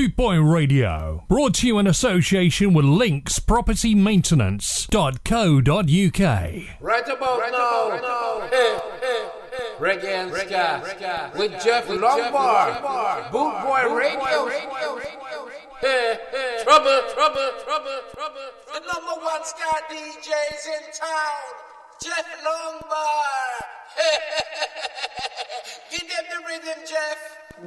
[0.00, 5.66] Bootboy Radio, brought to you in association with Links Property Maintenance.co.uk.
[6.80, 8.48] Right about right now, right now.
[8.48, 9.74] Hey, hey, hey.
[9.78, 12.80] Reggae and Ska with Jeff Longbar,
[13.30, 14.48] Bootboy Radio.
[15.82, 16.62] Hey, hey.
[16.64, 18.48] Trouble, trouble, trouble, trouble.
[18.72, 21.52] The number one Ska DJs in town,
[22.02, 23.68] Jeff Longbar.
[25.90, 27.18] Give them the rhythm, Jeff.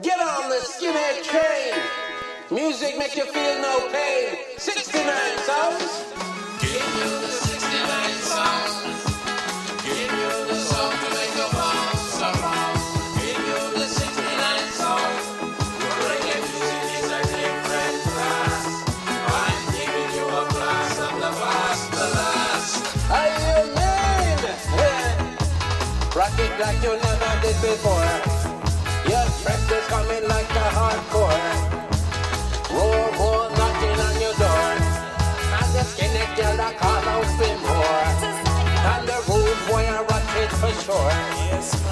[0.02, 2.22] Get on the skinhead train.
[2.52, 4.36] Music make you feel no pain.
[4.57, 5.04] 69
[5.47, 6.04] songs.
[6.60, 8.74] Give you the 69 sound.
[9.82, 12.78] Give you the song to make you bounce around.
[13.16, 15.16] Give you the 69 sound.
[16.04, 18.64] Reggae music is a different class.
[19.07, 21.32] I'm giving you a class of the
[21.96, 22.74] the last.
[23.07, 24.44] How you mean?
[24.78, 25.16] Hey.
[26.14, 28.11] Rock it like you never did before.
[29.10, 31.72] Your breath is coming like a hardcore.
[36.64, 38.03] That call out for more.
[38.92, 41.11] And the rude boy I rock it for sure.
[41.52, 41.83] And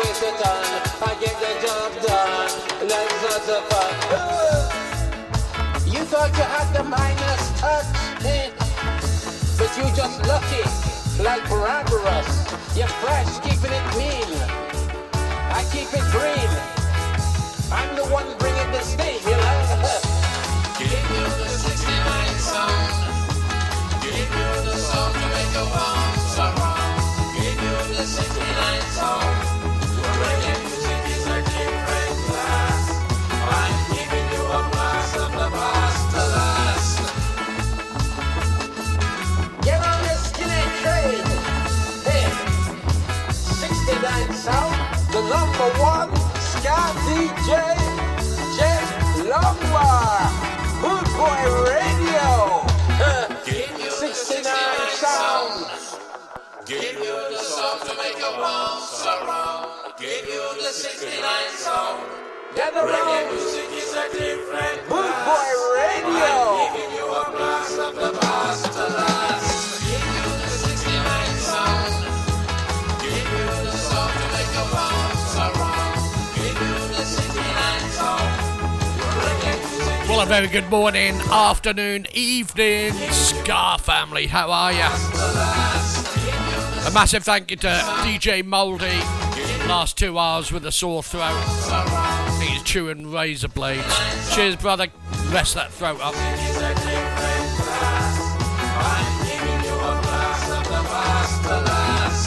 [0.00, 0.82] waste the time.
[1.02, 2.50] I get the job done.
[2.88, 3.92] That's not the fun.
[5.94, 7.90] You thought you had the minus touch,
[9.58, 10.64] but you just lucky,
[11.22, 12.30] like Barabbas.
[12.76, 14.30] You're fresh, keeping it mean.
[15.58, 16.50] I keep it green.
[17.72, 19.58] I'm the one bringing the steam, you know.
[20.78, 22.92] Give you the 69 sound.
[24.02, 26.96] Give you the song to make you bounce around.
[27.36, 29.39] Give you the 69 sound.
[45.30, 46.10] Number one
[46.42, 47.50] ska DJ,
[48.58, 48.86] Jeff
[49.30, 50.26] Longbar,
[50.82, 52.66] Good Boy Radio.
[53.46, 55.70] Give you the 69 Sound.
[56.66, 59.70] Give you the song to make you bounce around.
[59.98, 61.22] Give you the 69
[61.54, 62.02] sound.
[62.56, 65.14] Gather round, music is a different Good.
[65.30, 66.30] Boy Radio.
[66.42, 69.09] I'm giving you a blast of the past
[80.20, 84.26] A very good morning, afternoon, evening, Ska family.
[84.26, 84.80] How are you?
[86.86, 87.68] A massive thank you to
[88.02, 88.98] DJ Mouldy.
[89.66, 91.42] Last two hours with a sore throat.
[92.42, 94.34] He's chewing razor blades.
[94.34, 94.88] Cheers, brother.
[95.30, 96.14] Rest that throat up.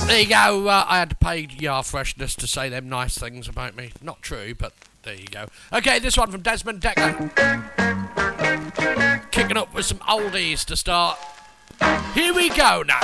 [0.08, 0.68] There you go.
[0.68, 3.92] Uh, I had to pay Yar Freshness to say them nice things about me.
[4.02, 5.48] Not true, but there you go.
[5.72, 7.32] Okay, this one from Desmond Dekker.
[9.32, 11.20] Kicking up with some oldies to start.
[12.14, 13.00] Here we go now.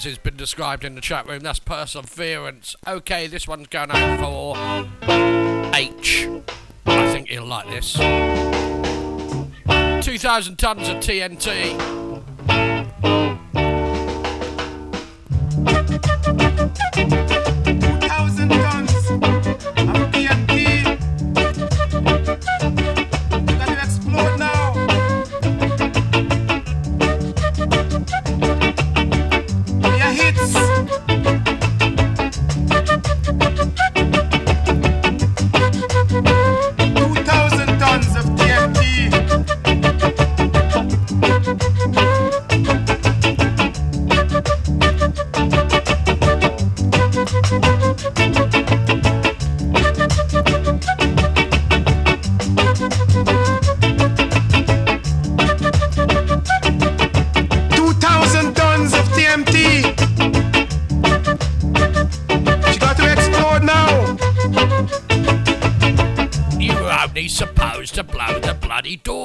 [0.00, 1.40] as has been described in the chat room.
[1.40, 2.74] That's perseverance.
[2.88, 4.56] Okay, this one's going out for
[5.74, 6.26] H.
[6.86, 7.92] I think he'll like this.
[10.02, 11.99] 2,000 tons of TNT.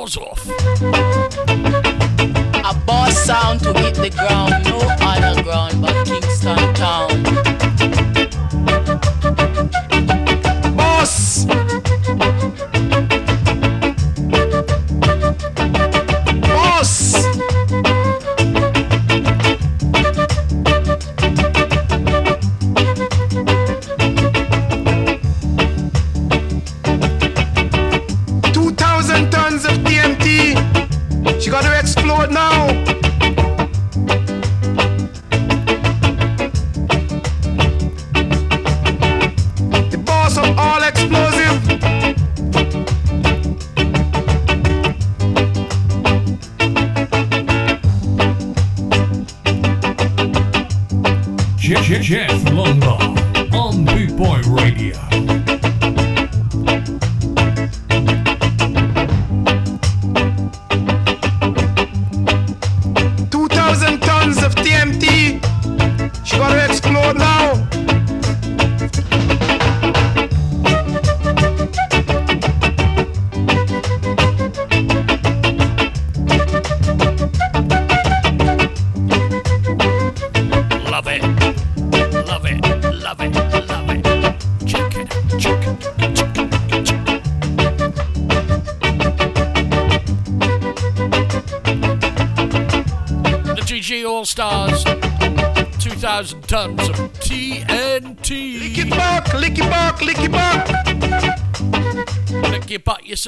[0.06, 0.46] doors off.
[2.63, 4.35] A boss sound to hit the ground.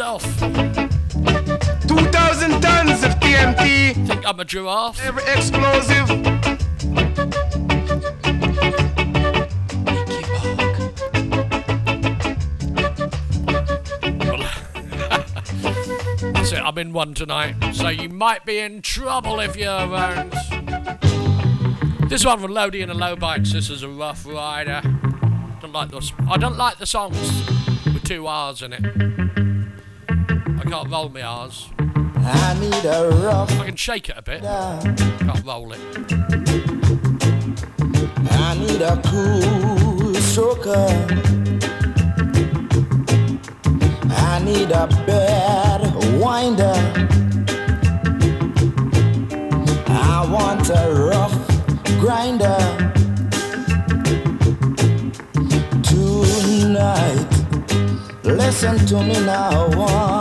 [0.07, 3.93] 2,000 tons of TNT.
[4.07, 5.05] Think I'm a giraffe.
[5.05, 6.07] Every explosive.
[16.33, 20.31] That's it, I'm in one tonight, so you might be in trouble if you're around.
[22.07, 23.51] This one from Lodi and the Lowbites.
[23.51, 24.81] This is a rough rider.
[25.59, 26.13] Don't like those.
[26.29, 27.19] I don't like the songs
[27.85, 29.46] with two R's in it.
[30.77, 31.69] Can't roll my R's.
[31.79, 33.51] I need a rough.
[33.59, 34.43] I can shake it a bit.
[34.43, 34.95] Down.
[34.95, 35.79] Can't roll it.
[38.29, 40.87] I need a cool stroker.
[44.11, 45.81] I need a bad
[46.21, 46.77] winder.
[49.87, 51.35] I want a rough
[51.99, 52.59] grinder.
[55.81, 57.25] Tonight,
[58.23, 60.16] listen to me now.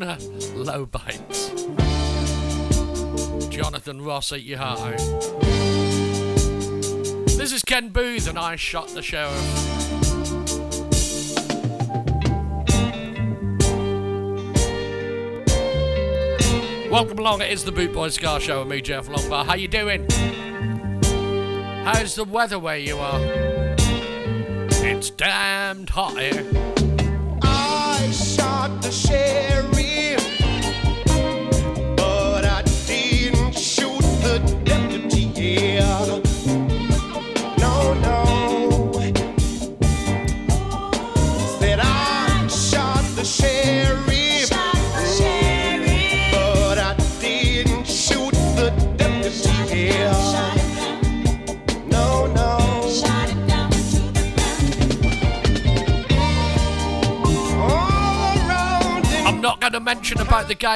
[0.00, 0.88] Low
[3.50, 4.98] Jonathan Ross, eat your heart out.
[7.26, 9.30] This is Ken Boothe, and I shot the sheriff.
[16.90, 17.42] Welcome along.
[17.42, 19.44] It is the Boot Boy Ska Show with me, Jeff Longbar.
[19.44, 20.06] How you doing?
[21.84, 23.20] How's the weather where you are?
[24.82, 26.69] It's damned hot here.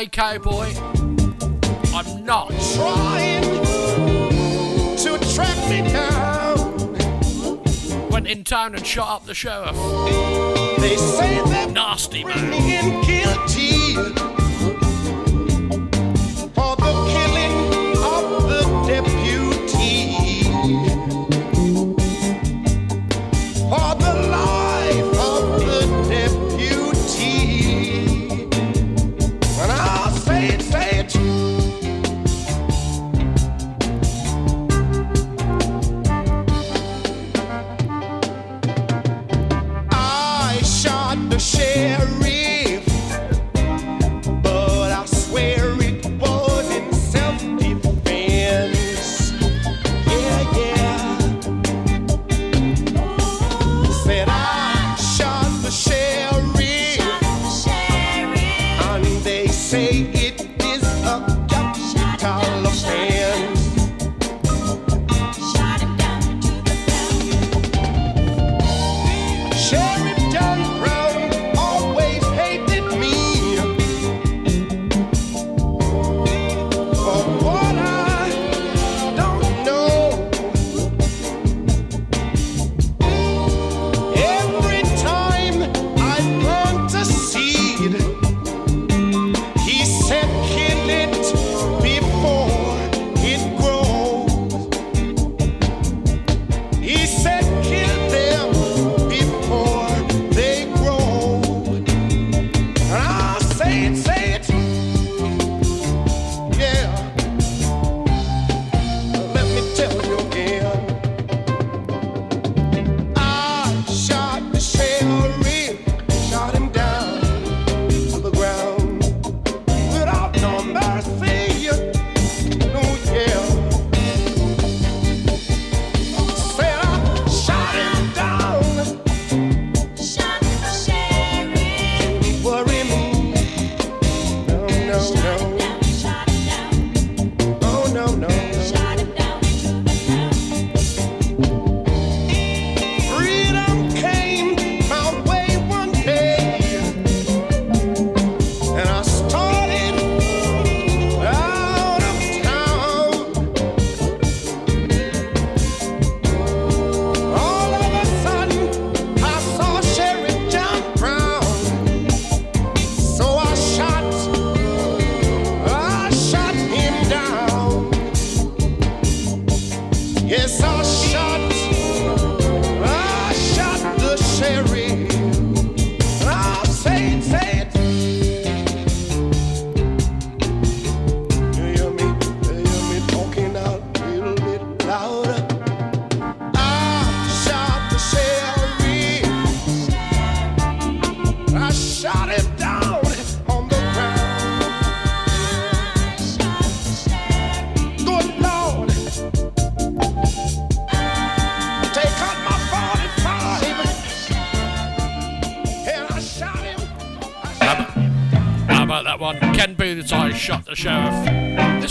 [0.00, 0.74] day, cowboy.
[1.94, 3.42] I'm not trying
[4.96, 6.58] to track me down.
[8.10, 9.76] Went in town and shot up the sheriff.
[10.80, 14.33] They say that nasty man.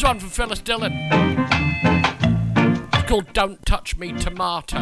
[0.04, 0.92] One from Phyllis Dillon.
[2.94, 4.82] It's called Don't Touch Me Tomato.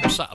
[0.00, 0.31] What's that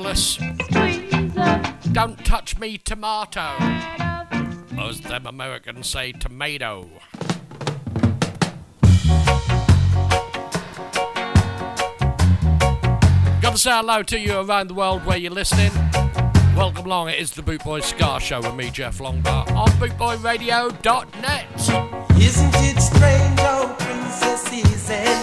[0.00, 0.38] marvellous.
[1.92, 3.40] Don't touch me, tomato.
[4.78, 6.88] As them Americans say, tomato.
[13.40, 15.72] Gotta say hello to you around the world where you're listening.
[16.56, 21.46] Welcome along, it is the Bootboy Ska Show with me, Jeff Longbar, on bootboyradio.net.
[22.20, 25.19] Isn't it strange, oh, Princess Easy?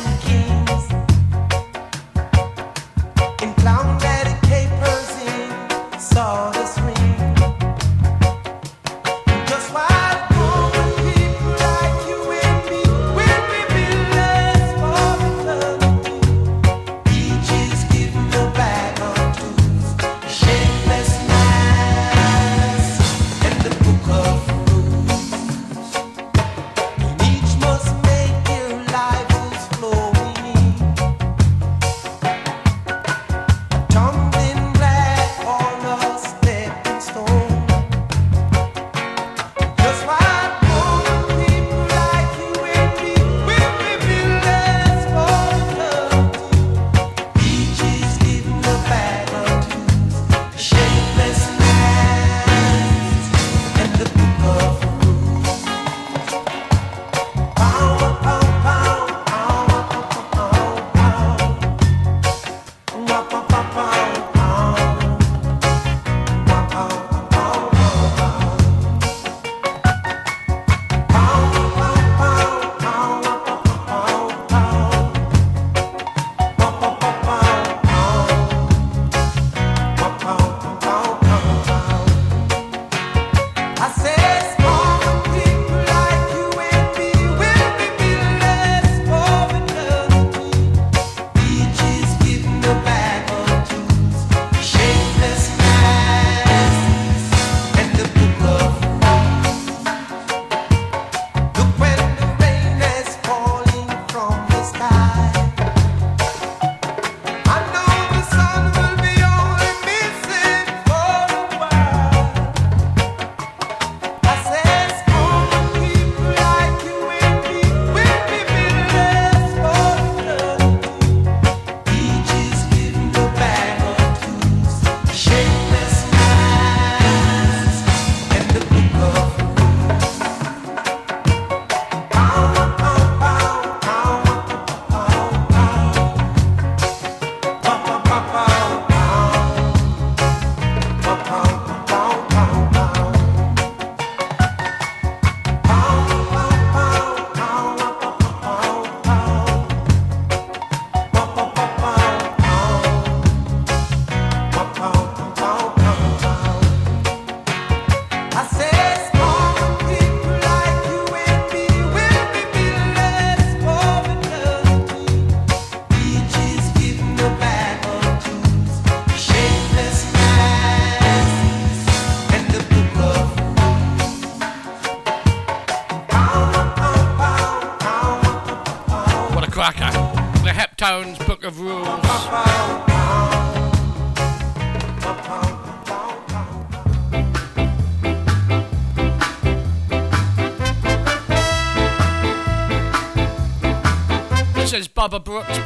[195.07, 195.57] Baba Brooks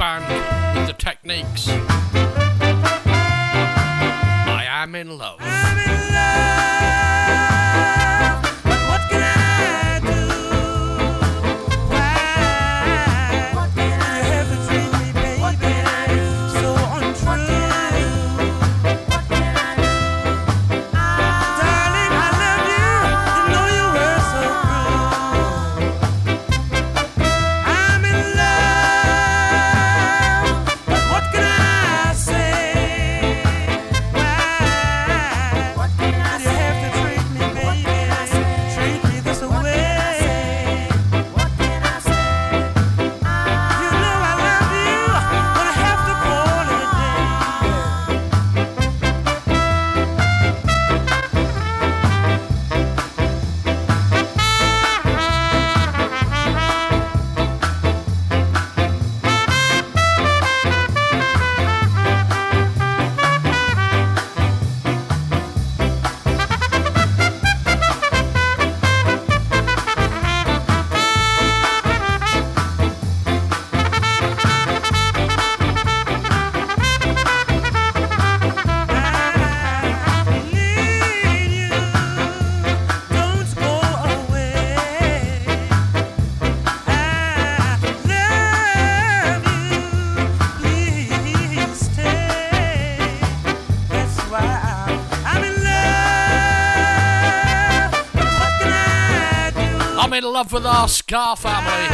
[100.11, 101.87] I'm in love with our Ska family.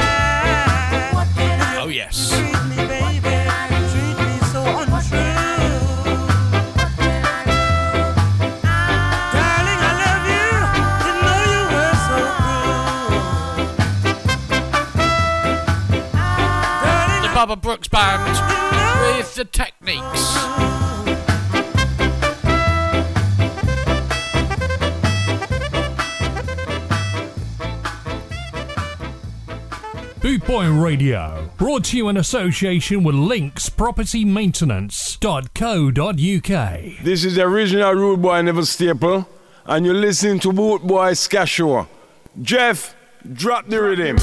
[1.77, 2.31] Oh, yes.
[17.21, 18.31] The Baba Brooks Band
[19.15, 20.36] with the Techniques.
[30.47, 35.23] Boy Radio, brought to you in association with Links Property Maintenance.co.uk.
[37.03, 39.27] This is the original Rude Boy Neville Staple,
[39.65, 41.87] and you're listening to Boot Boy Ska Show.
[42.41, 42.95] Jeff,
[43.33, 44.15] drop the rhythm.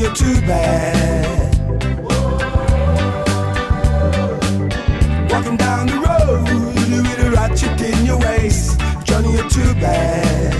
[0.00, 1.58] You're too bad.
[5.30, 6.42] Walking down the road
[7.06, 8.78] with a ratchet in your waist.
[9.04, 10.54] Johnny, you're too bad.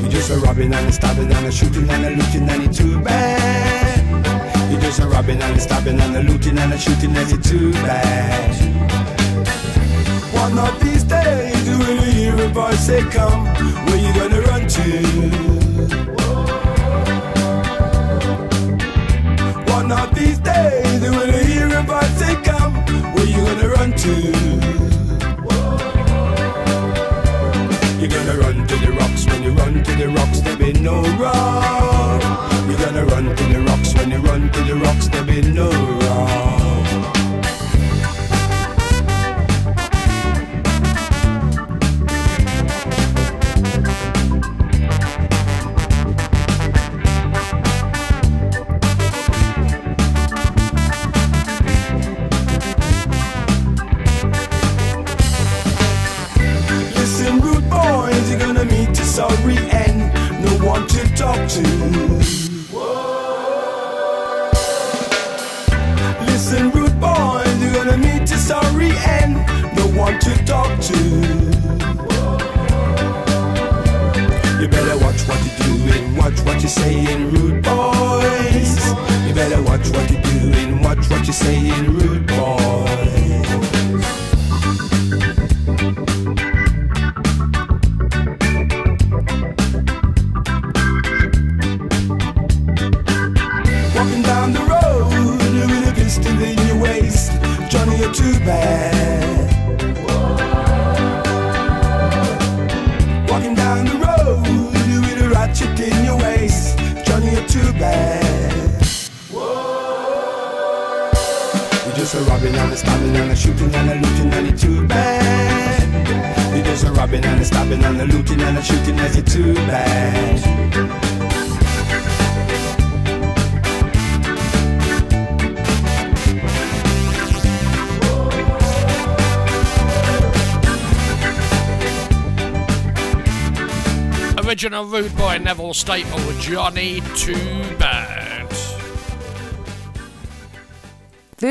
[0.00, 2.72] You're just a robbing and a stabbing and a shooting and a looting and you're
[2.72, 4.70] too bad.
[4.70, 7.40] You're just a robbing and a stabbing and a looting and a shooting and you're
[7.40, 8.54] too bad.
[10.34, 13.44] One of these days, when you hear a voice say, Come,
[13.86, 15.59] where you gonna run to?
[19.90, 22.74] Of these days, when you hear a voice say, Come,
[23.12, 24.14] where you gonna run to?
[27.98, 31.02] You're gonna run to the rocks when you run to the rocks, there be no
[31.18, 32.20] wrong.
[32.68, 35.68] You're gonna run to the rocks when you run to the rocks, there be no
[35.68, 36.59] wrong.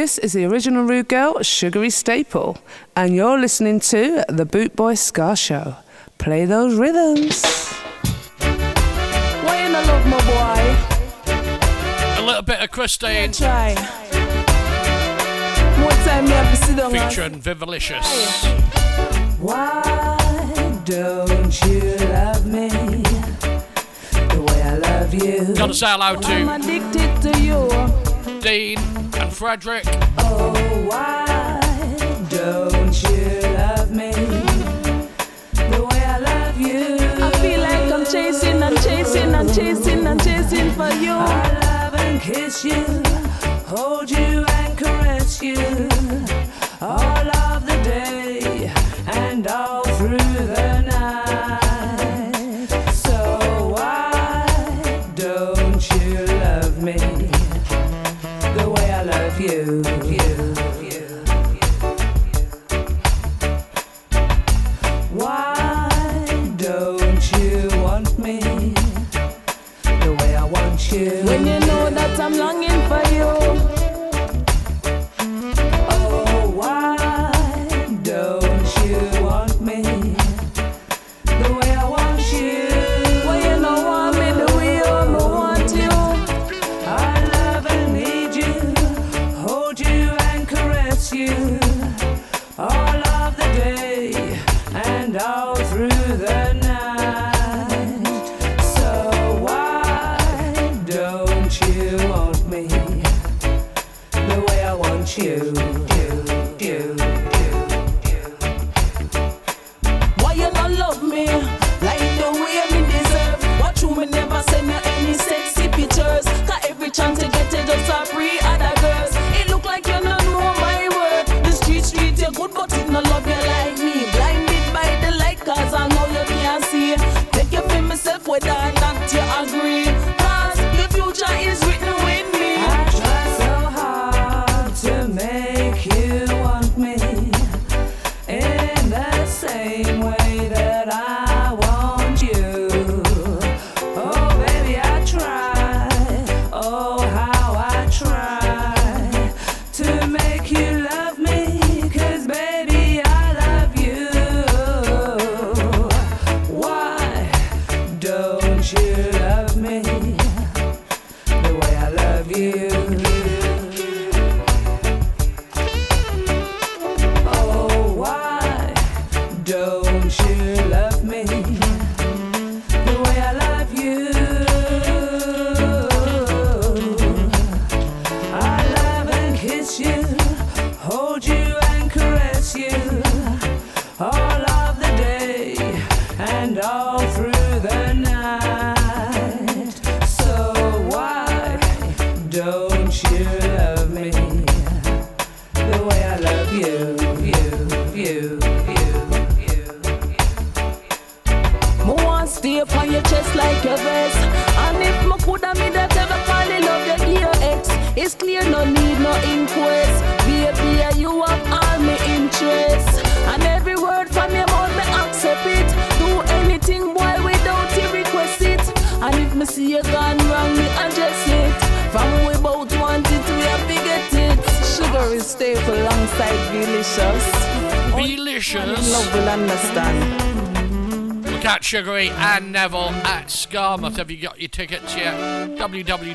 [0.09, 2.57] This is the original Rude Girl Sugary Staple,
[2.95, 5.75] and you're listening to The Boot Boy Ska Show.
[6.17, 7.45] Play those rhythms.
[8.39, 12.23] Why in the love, my boy?
[12.23, 13.31] A little bit of Christine.
[13.33, 13.75] Try.
[15.77, 18.45] One time you have to sit on Featuring Vivalicious.
[19.37, 20.17] Why
[20.85, 22.69] don't you love me
[24.29, 25.53] the way I love you?
[25.53, 26.33] Gotta say hello to.
[26.33, 27.69] I'm addicted to you.
[28.41, 28.88] Dean.
[29.39, 29.85] Frederick.
[30.17, 30.51] Oh,
[30.89, 31.57] why
[32.27, 36.97] don't you love me the way I love you?
[37.23, 41.13] I feel like I'm chasing, I'm chasing, I'm chasing, I'm chasing for you.
[41.13, 42.83] I love and kiss you,
[43.65, 45.55] hold you and caress you.
[46.81, 47.08] Oh,
[70.49, 71.09] want you.
[71.25, 73.48] When you know that I'm longing for you.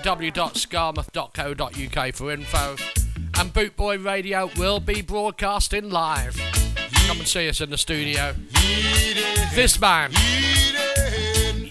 [0.05, 2.77] www.skamouth.co.uk for info.
[3.41, 6.37] And Bootboy Radio will be broadcasting live.
[7.07, 8.35] Come and see us in the studio.
[9.55, 10.11] This man.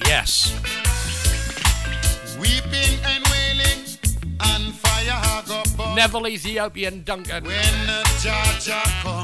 [0.07, 0.51] Yes.
[2.39, 3.85] Weeping and wailing
[4.41, 5.67] and fire hug up.
[5.95, 7.43] Neville Ethiopian Duncan.
[7.43, 8.01] When the
[9.03, 9.22] comes.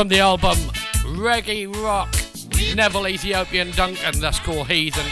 [0.00, 0.56] From the album
[1.18, 2.08] Reggae Rock,
[2.74, 5.04] Neville Ethiopian Duncan, that's called Heathen.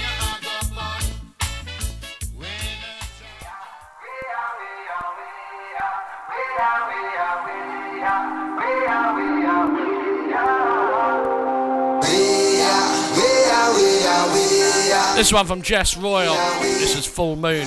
[15.14, 16.34] This one from Jess Royal.
[16.62, 17.66] This is Full Moon,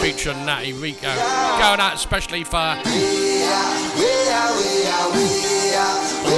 [0.00, 1.02] featuring Natty Rico.
[1.02, 2.78] Going out especially for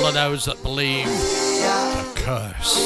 [0.09, 2.81] of those that believe the curse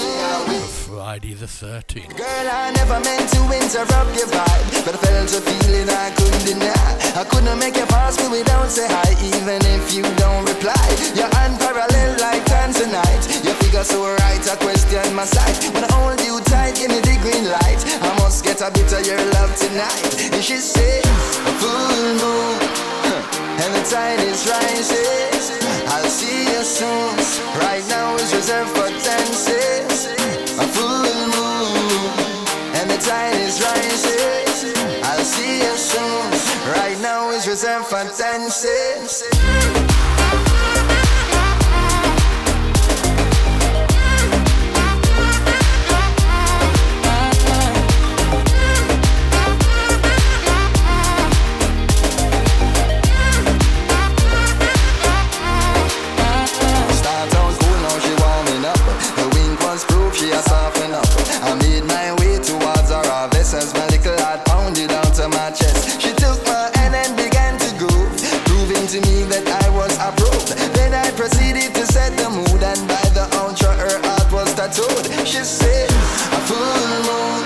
[0.51, 2.19] of Friday the 13th.
[2.19, 6.45] Girl, I never meant to interrupt your vibe, but I felt a feeling I couldn't
[6.51, 6.89] deny.
[7.15, 10.83] I couldn't make you pass me without say hi, even if you don't reply.
[11.15, 13.45] You're unparalleled like tanzanite.
[13.47, 15.63] Your figure so right, I question my sight.
[15.75, 17.81] When I hold you tight, give me the green light.
[18.03, 20.35] I must get a bit of your love tonight.
[20.35, 21.07] And she said,
[21.63, 22.82] full moon,
[23.63, 25.63] and the tide is rising.
[25.89, 27.15] I'll see you soon.
[27.61, 30.07] Right now is reserved for dances.
[30.59, 32.11] A full moon,
[32.79, 35.05] and the tide is rising.
[35.05, 36.31] I'll see you soon.
[36.75, 39.92] Right now is reserved for dances.
[74.73, 75.05] told.
[75.27, 77.45] She said, a full moon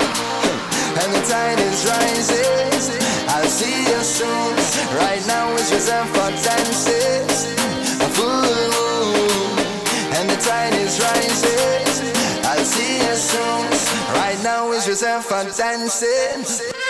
[1.03, 3.03] and the tide is rising.
[3.29, 4.55] I'll see you soon.
[4.97, 7.51] Right now it's reserved for dances.
[8.01, 9.59] A full moon
[10.17, 12.15] and the tide is rising.
[12.47, 13.67] I'll see you soon.
[14.15, 16.86] Right now it's reserved for dancing.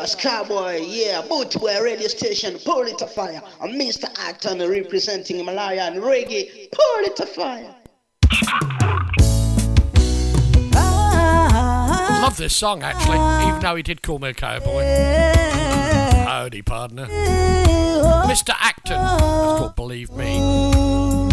[0.00, 3.42] Dallas Cowboy, yeah, boot to a Radio Station, pull it to fire.
[3.60, 4.06] And Mr.
[4.18, 7.74] Acton representing Malaya and Reggae, pull it to fire.
[12.22, 14.84] Love this song actually, even though he did call me a cowboy.
[16.24, 17.06] Howdy, partner.
[17.06, 18.54] Mr.
[18.58, 20.38] Acton, called Believe Me.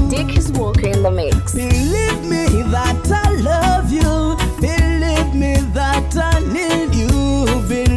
[0.09, 1.55] Dick is walking in the mix.
[1.55, 4.35] Believe me that I love you.
[4.59, 7.07] Believe me that I need you.
[7.69, 7.96] Believe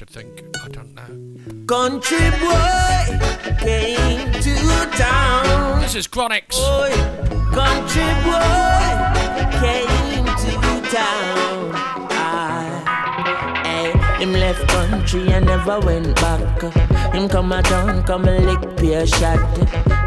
[0.00, 0.42] should think.
[0.64, 1.10] I don't know.
[1.66, 3.04] Country boy
[3.60, 4.54] came to
[4.96, 5.82] town.
[5.82, 6.56] This is Chronixx.
[6.56, 6.90] Boy,
[7.52, 8.88] country boy
[9.60, 10.52] came to
[10.88, 11.72] town.
[12.16, 13.92] Ah, hey,
[14.24, 16.62] him left country and never went back.
[17.12, 19.38] Him come a town, come a lick peer shot.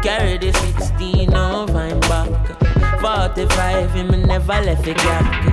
[0.02, 3.00] Carry the 16 over him back.
[3.00, 5.43] 45, him never left the gap.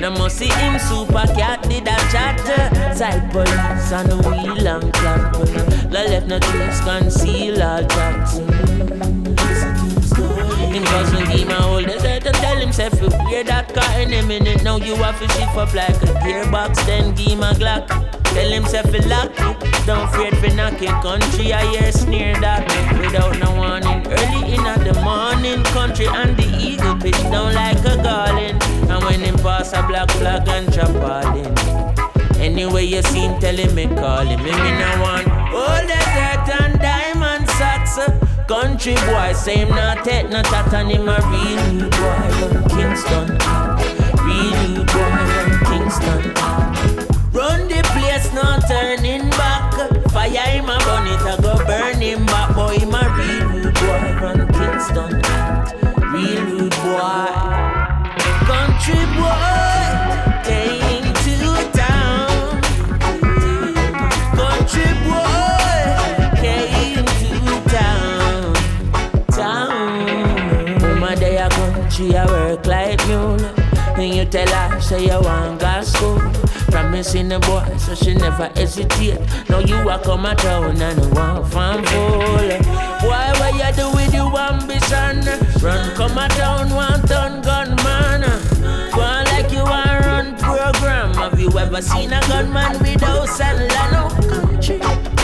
[0.00, 2.38] Now must see him super cat did a chat.
[2.96, 5.34] Side police on the wheel and clap.
[5.92, 8.38] La left no trace conceal all tracks.
[8.38, 8.78] Uh.
[10.70, 14.12] Him cousin him a hold his head to tell himself to wear that car in
[14.12, 14.62] a minute.
[14.62, 17.88] Now you have to shift up like a gearbox, then give him a Glock.
[18.24, 19.86] Tell himself to lock it.
[19.86, 21.52] Don't afraid for knocking country.
[21.52, 22.68] I hear sneer that
[23.00, 24.06] without no warning.
[24.06, 28.77] Early in the morning, country and the eagle pitch down like a garland.
[29.08, 31.48] When him pass a black flag and chop all in.
[32.38, 34.42] Anyway, you see him telling me, call him.
[34.42, 37.96] Me, me no want all dirt and diamond socks.
[38.46, 43.28] Country boy, him not take no tat and him a real boy from Kingston.
[44.28, 46.20] Real boy from Kingston.
[47.32, 49.72] Run the place, no turning back.
[50.12, 52.54] Fire him a burn it, I go burn him back.
[52.54, 55.37] Boy, him a real boy from Kingston.
[74.30, 76.18] Tell her, say you want gas school.
[76.70, 79.20] Promising the boy, so she never hesitate.
[79.48, 82.48] Now you a come a town and want farm full.
[83.08, 85.24] Why, what you do with your ambition?
[85.62, 88.22] Run come a town, one ton gunman.
[88.92, 91.14] Go on like you want run program.
[91.14, 93.92] Have you ever seen a gunman with house and land?
[93.92, 95.17] No country.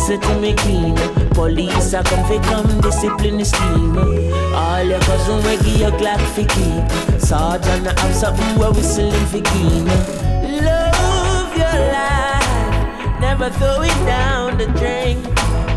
[0.00, 0.96] Listen to me clean.
[1.34, 3.98] Police are come fi come discipline scheme.
[4.54, 7.20] All your cousin we give you Glock fi keep.
[7.20, 9.84] Sergeant I have something where whistling fi keen.
[10.64, 15.18] Love your life, never throw it down the drain.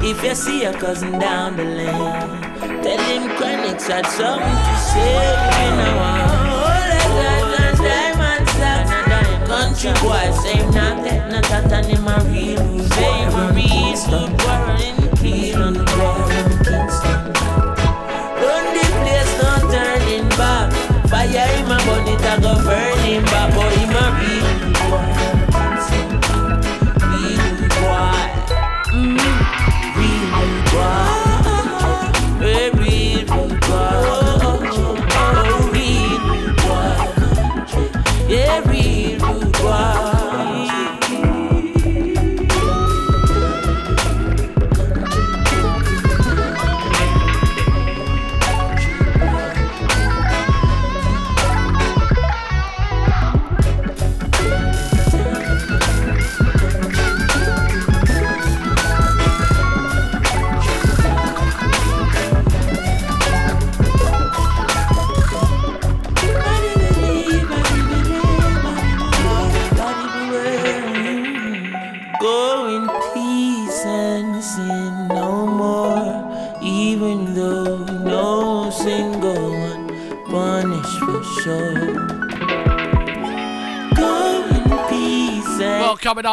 [0.01, 5.19] If you see your cousin down the lane, tell him Chronixx had something to say.
[5.59, 6.27] You know all
[7.27, 7.42] the
[9.63, 12.59] country boy same not that not that and a real
[12.95, 17.19] say a real good boy in Kingston boy in Kingston.
[18.43, 20.67] Run the place not turning back.
[21.07, 23.55] Fire a burn it a go burn him back.
[23.55, 23.92] Boy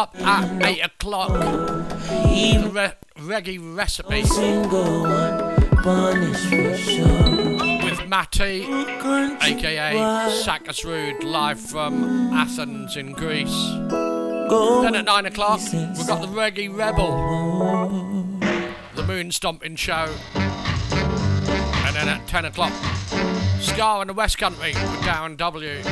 [0.01, 4.23] up at 8 o'clock, re- reggae recipe
[7.85, 9.93] with Matty, aka
[10.43, 13.55] Sakas Rude, live from Athens in Greece.
[14.83, 18.39] Then at 9 o'clock, we've got the Reggae Rebel,
[18.95, 20.09] the Moon Stomping Show.
[20.35, 22.73] And then at 10 o'clock,
[23.61, 25.83] Ska in the West Country with Darren W.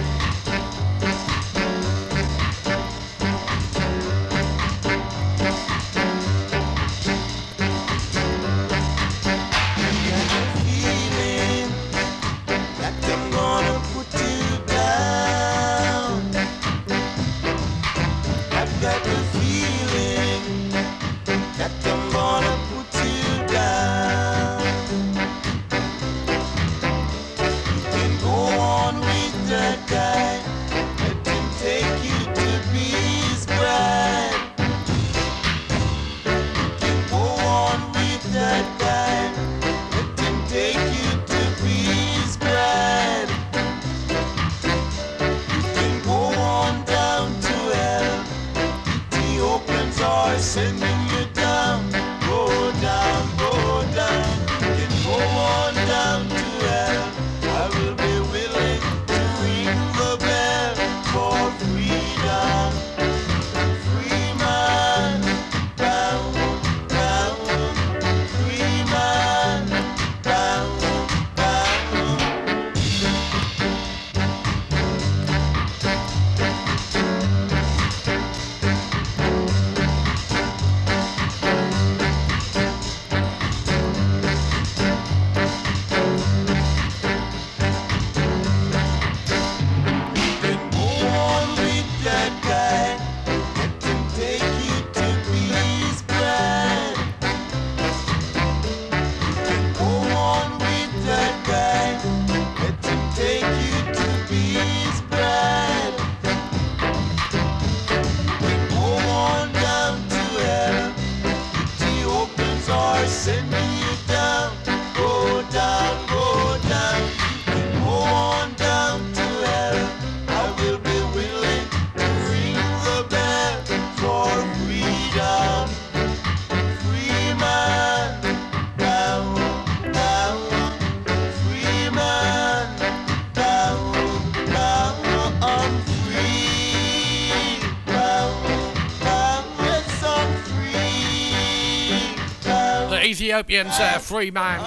[143.28, 144.58] Ethiopians there, free man.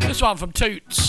[0.00, 1.03] This one from Toots.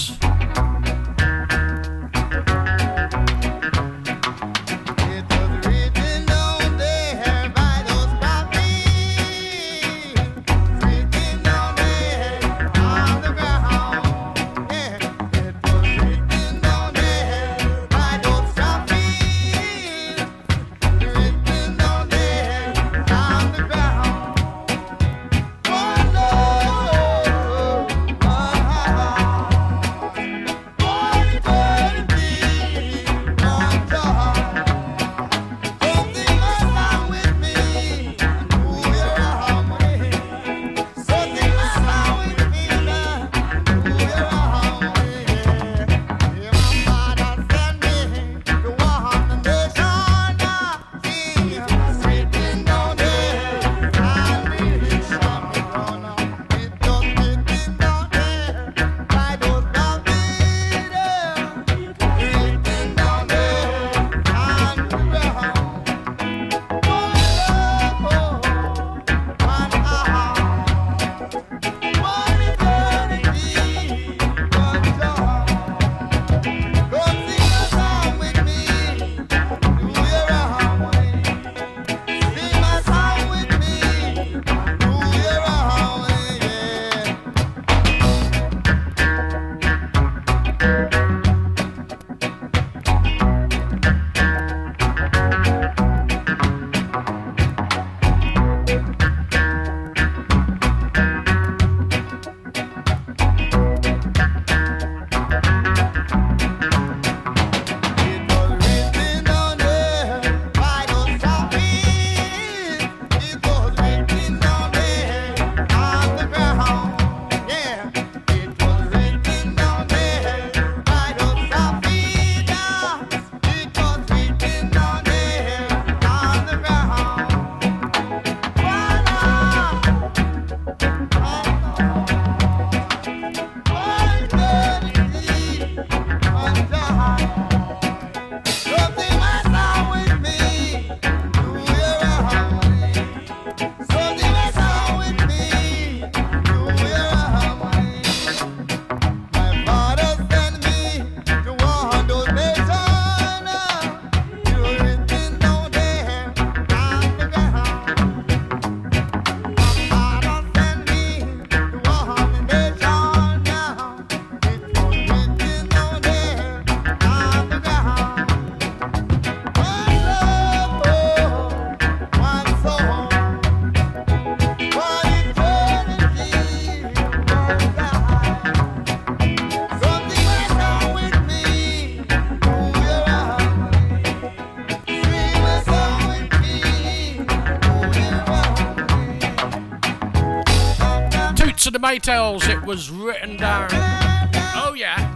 [192.06, 193.68] Maytals, it was written down.
[193.72, 195.16] Oh, yeah.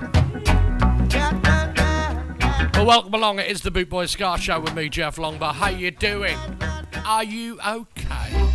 [2.73, 3.37] Well, welcome along.
[3.37, 5.53] It is the Boot Boy Ska Show with me, Jeff Longbar.
[5.53, 6.35] How you doing?
[7.05, 8.49] Are you okay?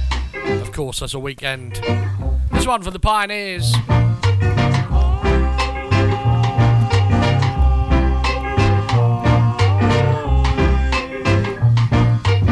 [0.60, 1.74] Of course, there's a weekend.
[2.50, 3.72] This one for the Pioneers.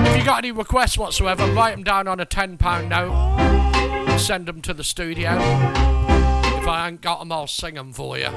[0.06, 3.71] If you got any requests whatsoever, write them down on a £10 note
[4.18, 5.32] send them to the studio.
[5.32, 8.28] If I ain't got them, I'll sing them for you.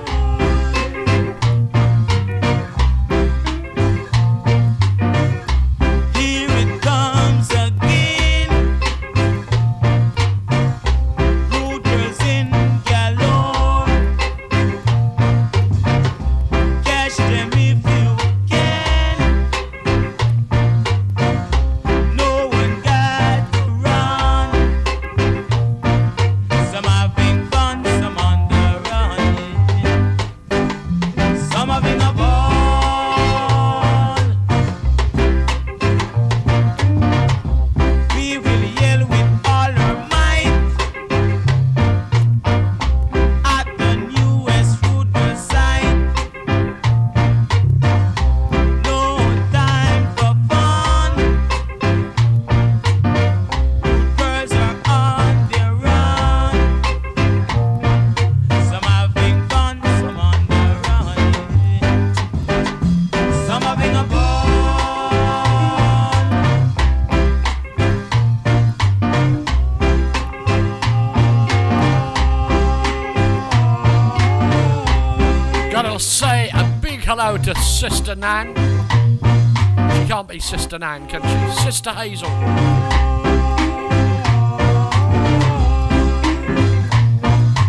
[77.76, 78.56] Sister Nan.
[78.56, 81.62] She can't be Sister Nan, can she?
[81.62, 82.30] Sister Hazel.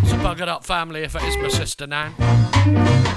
[0.04, 3.15] It's a buggered up family if it is my sister Nan.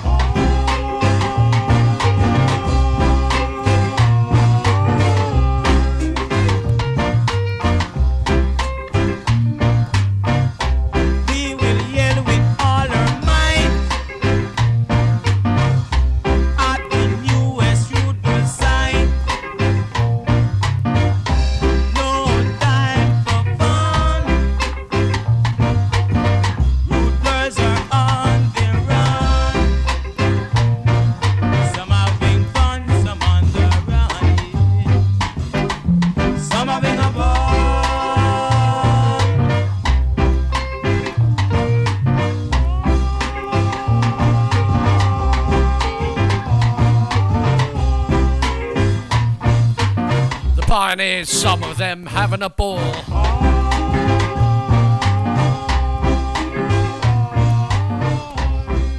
[51.20, 52.80] Pioneers, some of them having a ball.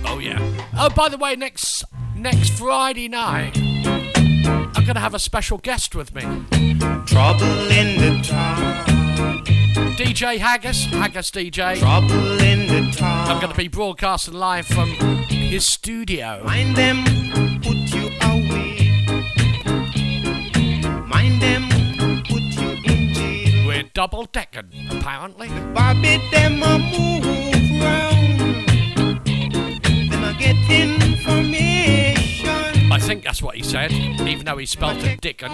[0.06, 0.38] Oh yeah.
[0.78, 1.84] Oh, by the way, next
[2.16, 6.22] next Friday night, I'm gonna have a special guest with me.
[7.06, 9.44] Trouble in the town.
[9.96, 11.78] DJ Haggis, Haggis DJ.
[11.78, 13.30] Trouble in the town.
[13.30, 14.90] I'm gonna be broadcasting live from
[15.28, 16.42] his studio.
[16.44, 17.04] Mind them,
[17.62, 19.04] put you away.
[21.06, 21.69] Mind them, put you in
[23.94, 25.48] double decking, apparently.
[25.74, 27.24] Bobby, them a move
[27.80, 28.66] round.
[30.10, 30.56] Them a get
[31.02, 31.72] information.
[32.92, 35.50] I think that's what he said, even though he spelt it Dickon.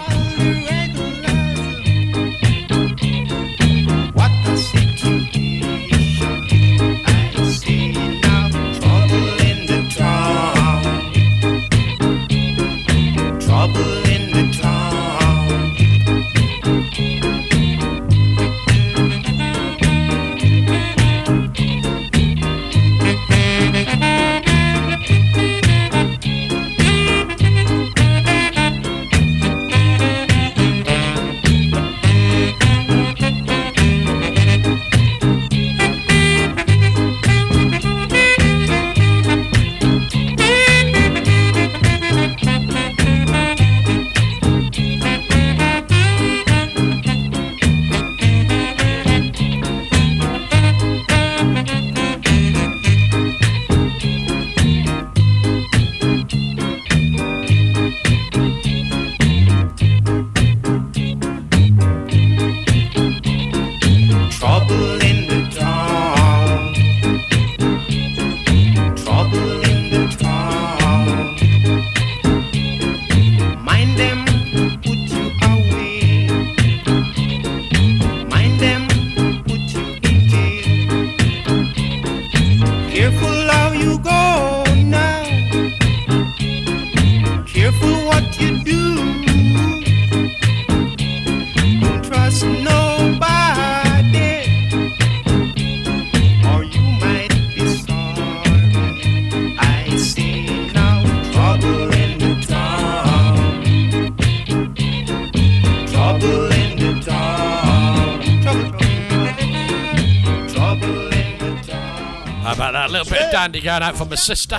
[113.47, 114.57] Dandy going out for my sister?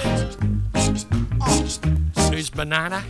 [2.30, 3.04] Who's banana?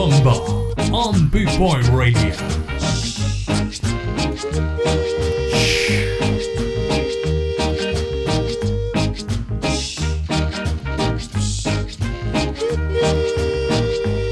[0.00, 2.34] Longbar on Boot Boy Radio.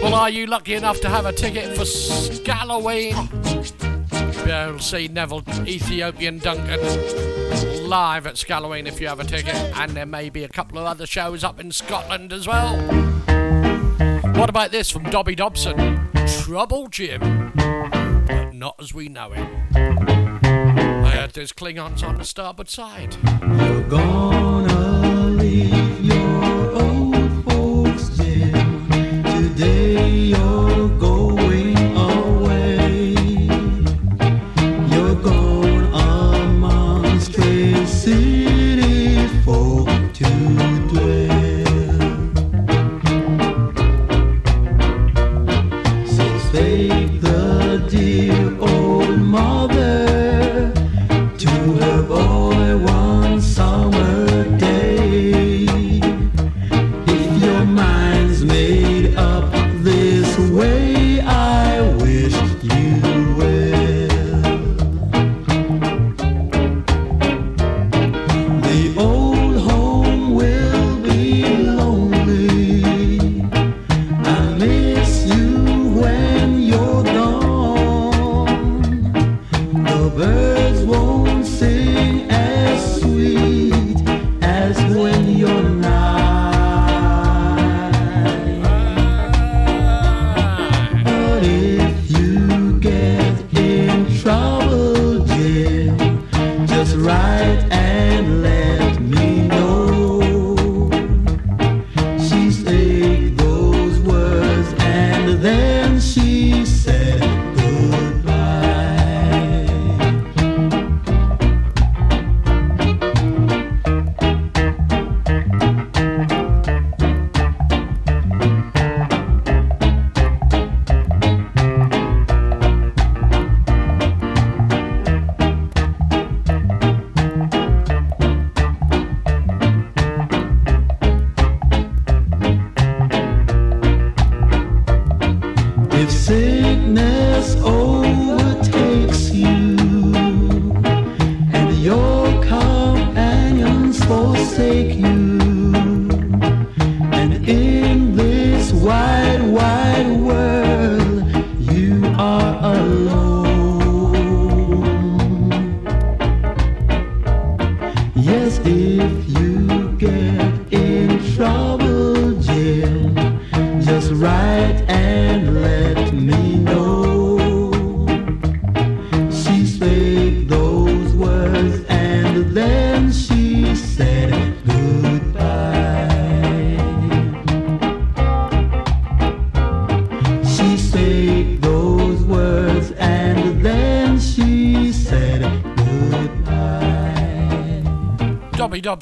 [0.03, 3.29] Well, are you lucky enough to have a ticket for Skalloween?
[4.47, 6.81] To see Neville Ethiopian Duncan
[7.87, 10.87] live at Skalloween if you have a ticket, and there may be a couple of
[10.87, 13.18] other shows up in Scotland as well.
[14.39, 16.09] What about this from Dobby Dobson?
[16.43, 19.49] Trouble Jim, but not as we know it.
[19.75, 23.17] I heard there's Klingons on the starboard side.
[23.43, 26.18] You're gonna leave your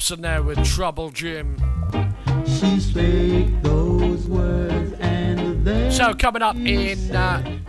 [0.07, 1.57] Dobby Dobson there with Trouble Jim.
[2.45, 7.59] She spoke those words and then So, coming up in uh,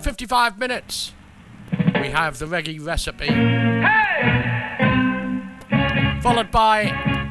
[0.00, 1.12] 55 minutes,
[2.00, 3.28] we have the reggae recipe.
[6.20, 6.84] Followed by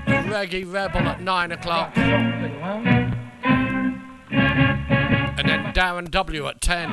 [0.07, 1.97] the Reggae Rebel at 9 o'clock.
[1.97, 2.23] And
[5.45, 6.89] then Darren W at 10.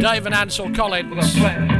[0.00, 1.77] Dave and Ansel Collins.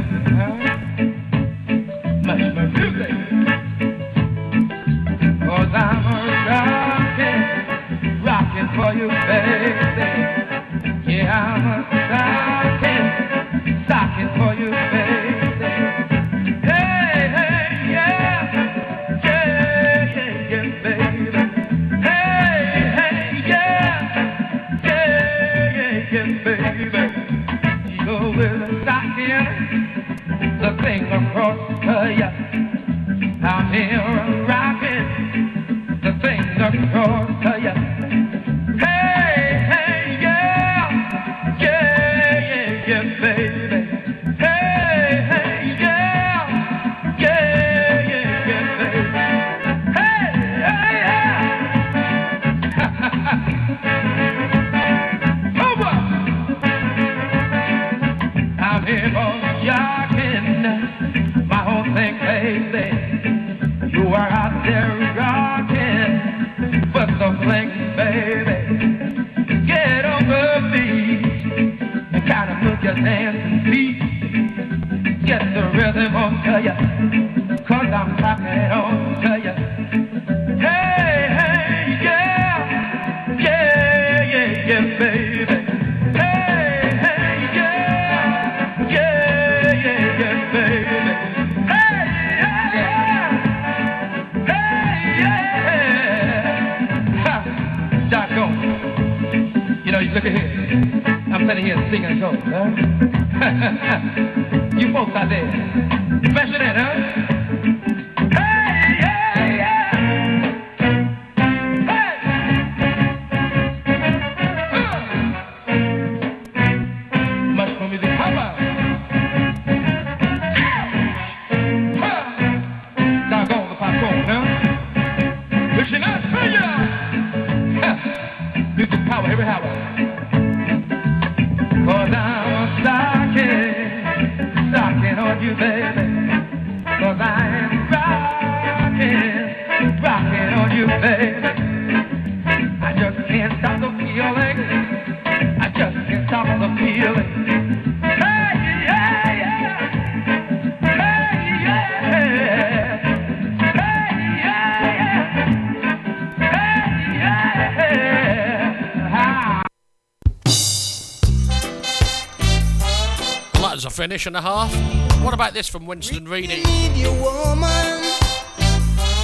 [163.99, 164.73] for an and a half.
[165.21, 166.63] What about this from Winston Reedy?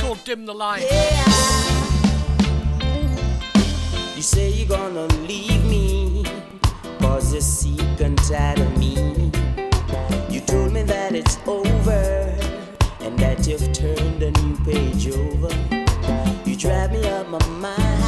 [0.01, 0.85] called Dim the Light.
[0.91, 1.25] Yeah.
[4.17, 6.25] You say you're gonna leave me,
[6.99, 9.31] cause you're sick and tired of me.
[10.29, 12.35] You told me that it's over,
[12.99, 15.55] and that you've turned a new page over.
[16.43, 18.04] You drive me up my mind.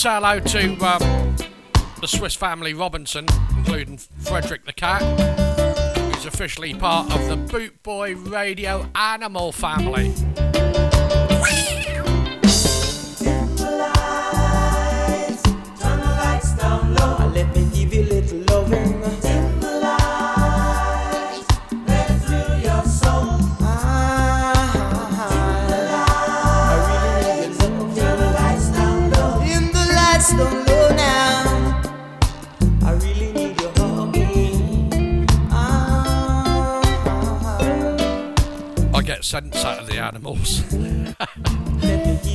[0.00, 1.36] say hello to um,
[2.00, 3.26] the Swiss family Robinson,
[3.58, 5.02] including Frederick the Cat,
[5.98, 10.14] who's officially part of the Boot Boy Radio Animal family.
[38.92, 40.62] I get sense out of the animals.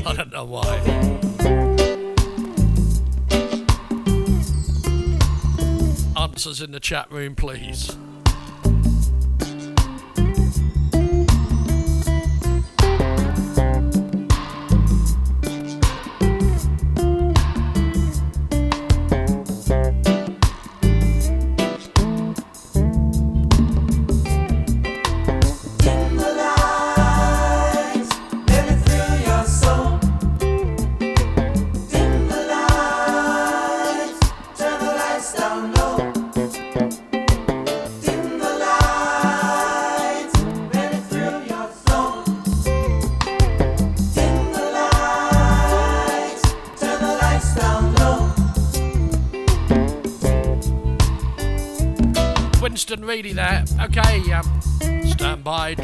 [0.06, 0.66] I don't know why.
[6.18, 7.96] Answers in the chat room, please.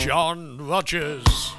[0.02, 1.54] John Rogers.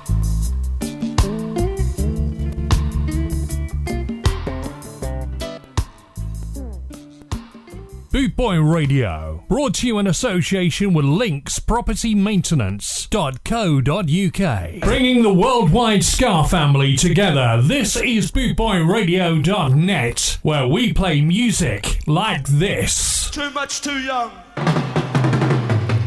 [8.11, 14.81] Boot Boy Radio, brought to you in association with Links Property Maintenance.co.uk.
[14.81, 23.31] Bringing the worldwide Ska family together, this is BootboyRadio.net, where we play music like this.
[23.31, 24.33] Too much too young.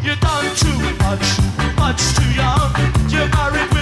[0.04, 1.40] You done too much,
[1.86, 2.72] much too young.
[3.10, 3.75] You're married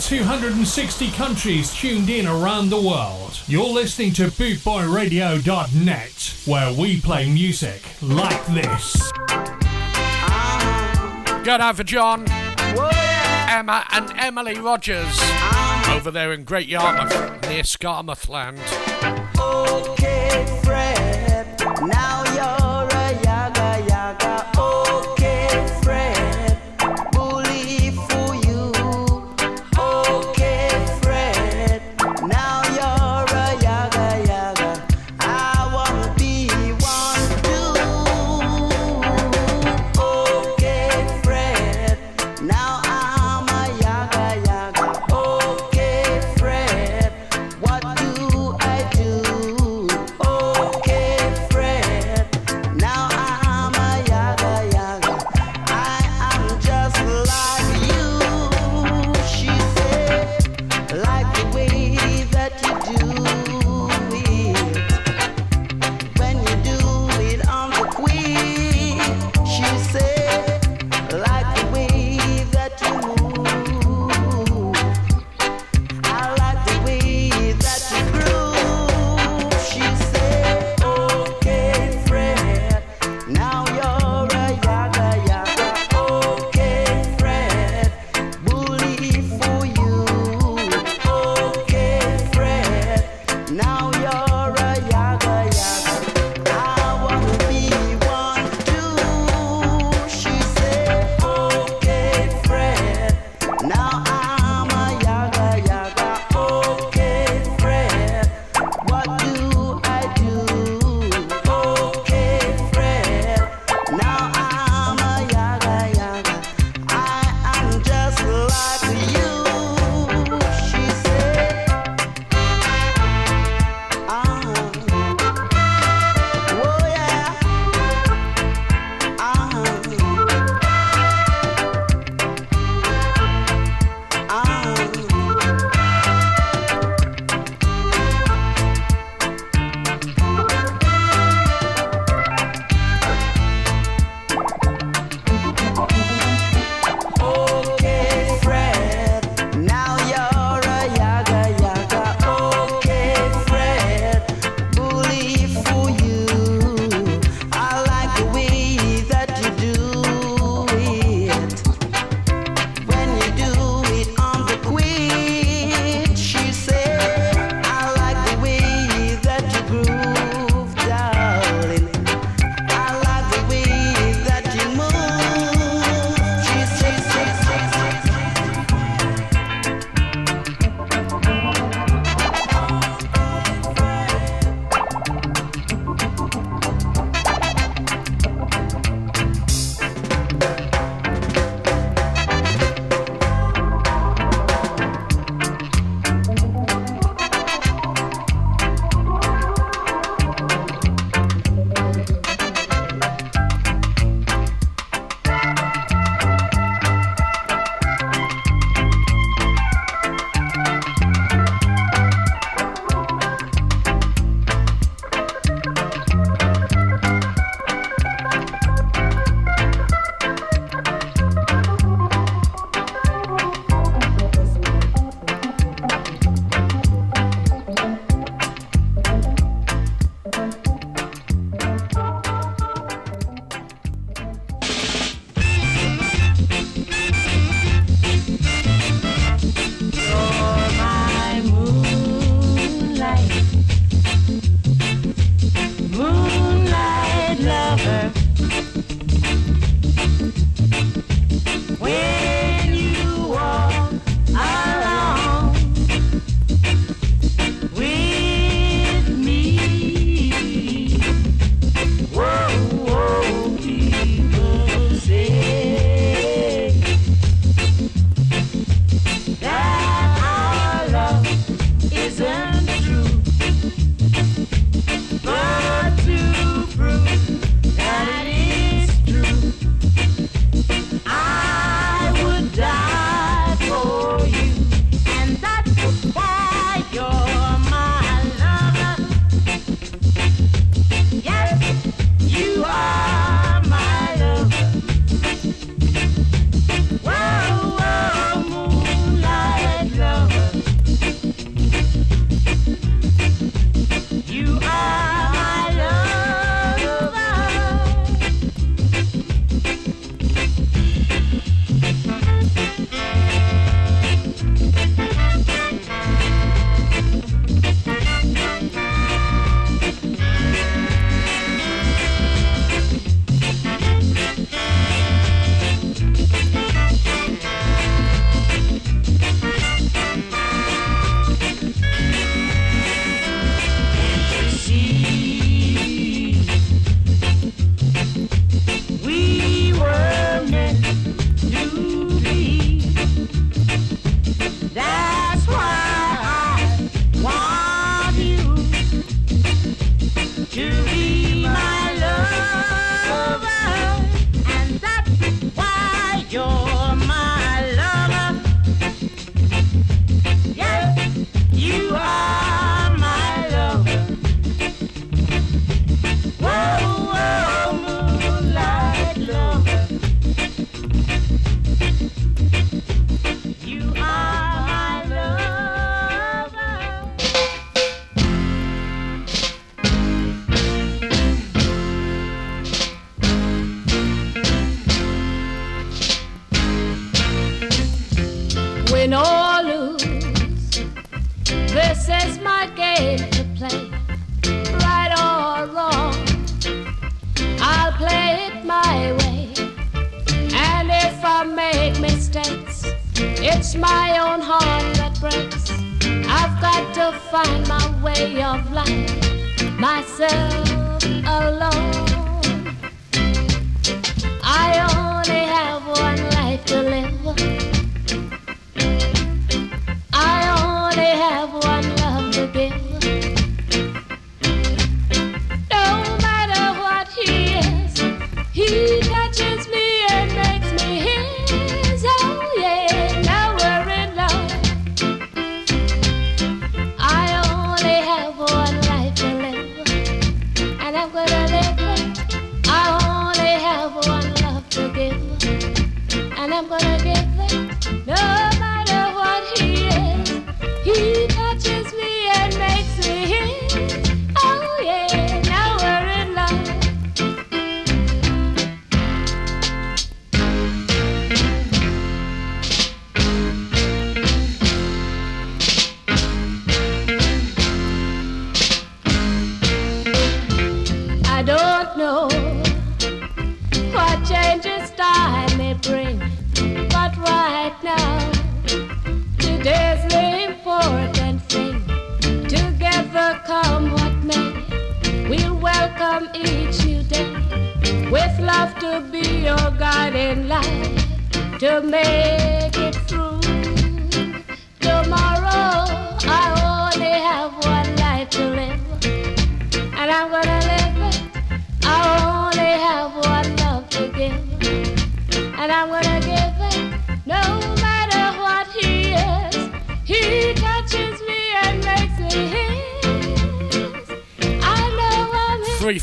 [0.00, 7.82] 260 countries tuned in around the world, you're listening to BootboyRadio.net, where we play music
[8.00, 9.12] like this.
[11.44, 15.96] Going out for John, oh, Emma, and Emily Rogers ah.
[15.96, 17.12] over there in Great Yarmouth
[17.48, 18.58] near Skamouthland.
[19.38, 22.29] Okay, Fred, now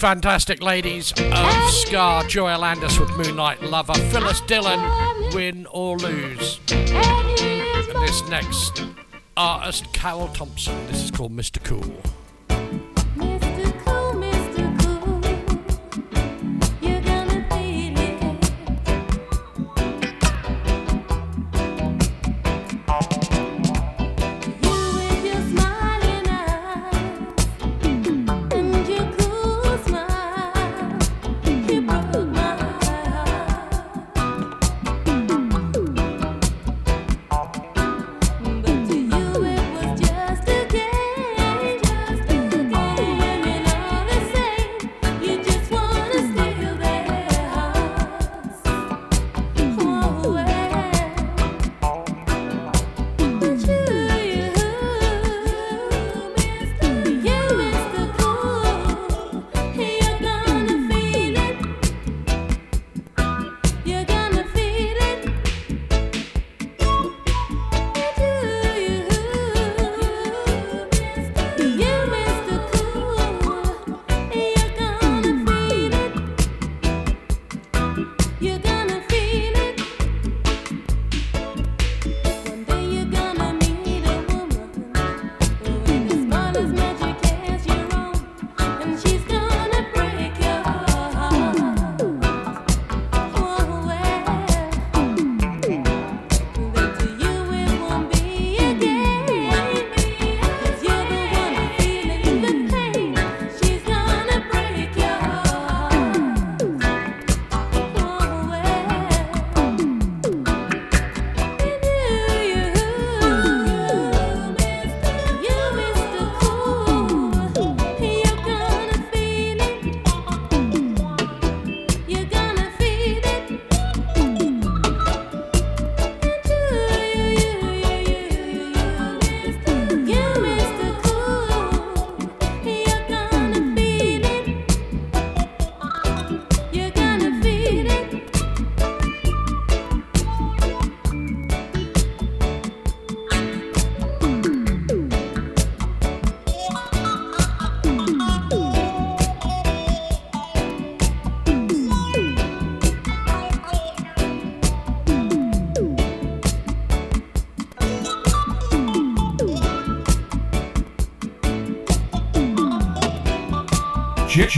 [0.08, 4.80] fantastic ladies of Ska, Joya Landis with Moonlight Lover, Phyllis Dillon,
[5.34, 6.62] Win or Lose.
[6.70, 8.86] And this next
[9.36, 10.88] artist, Carol Thompson.
[10.88, 11.62] This is called Mr.
[11.62, 12.07] Cool.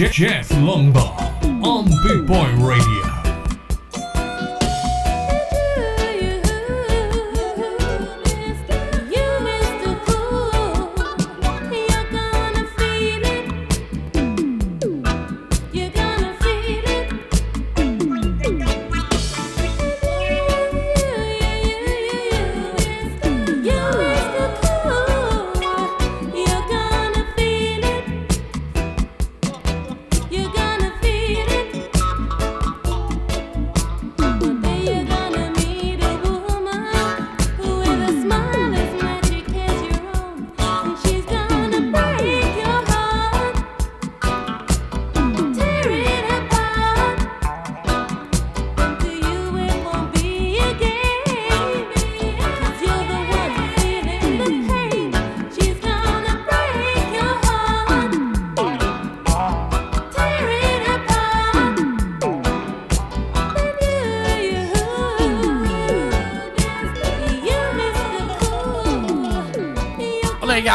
[0.08, 2.99] Jeff Longbar on Big Boy Radio.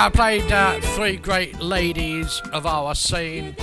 [0.05, 3.57] I played uh, three great ladies of our scene.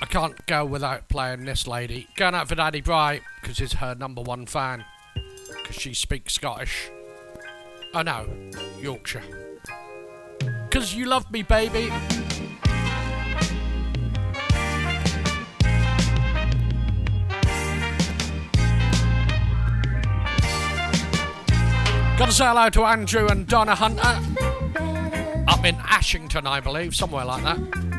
[0.00, 2.06] I can't go without playing this lady.
[2.14, 4.84] Going out for Daddy Bright because he's her number one fan.
[5.56, 6.92] Because she speaks Scottish.
[7.92, 8.28] Oh no,
[8.80, 9.24] Yorkshire.
[10.68, 11.88] Because you love me, baby.
[22.16, 24.31] Got to say hello to Andrew and Donna Hunter.
[25.48, 27.91] Up in Ashington, I believe, somewhere like that.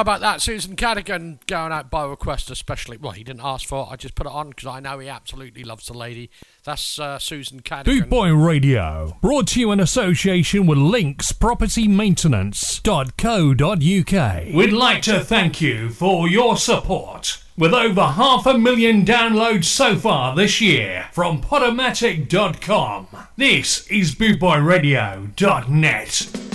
[0.00, 0.40] How about that?
[0.40, 2.96] Susan Cadogan going out by request, especially.
[2.96, 3.88] Well, he didn't ask for it.
[3.92, 6.30] I just put it on because I know he absolutely loves the lady.
[6.64, 8.00] That's uh, Susan Cadogan.
[8.00, 14.54] Boot Boy Radio, brought to you in association with Links Property Maintenance.co.uk.
[14.54, 17.44] We'd like to thank you for your support.
[17.58, 23.06] With over half a million downloads so far this year from Podomatic.com.
[23.36, 26.49] This is BootboyRadio.net.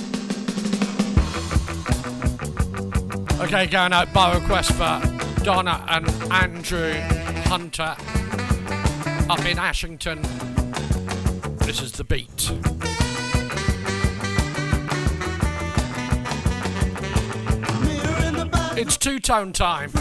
[3.45, 4.99] Okay, going out by request for
[5.43, 6.93] Donna and Andrew
[7.43, 7.95] Hunter
[9.29, 10.19] up in Ashington.
[11.59, 12.51] This is the beat.
[18.75, 19.91] It's two tone time.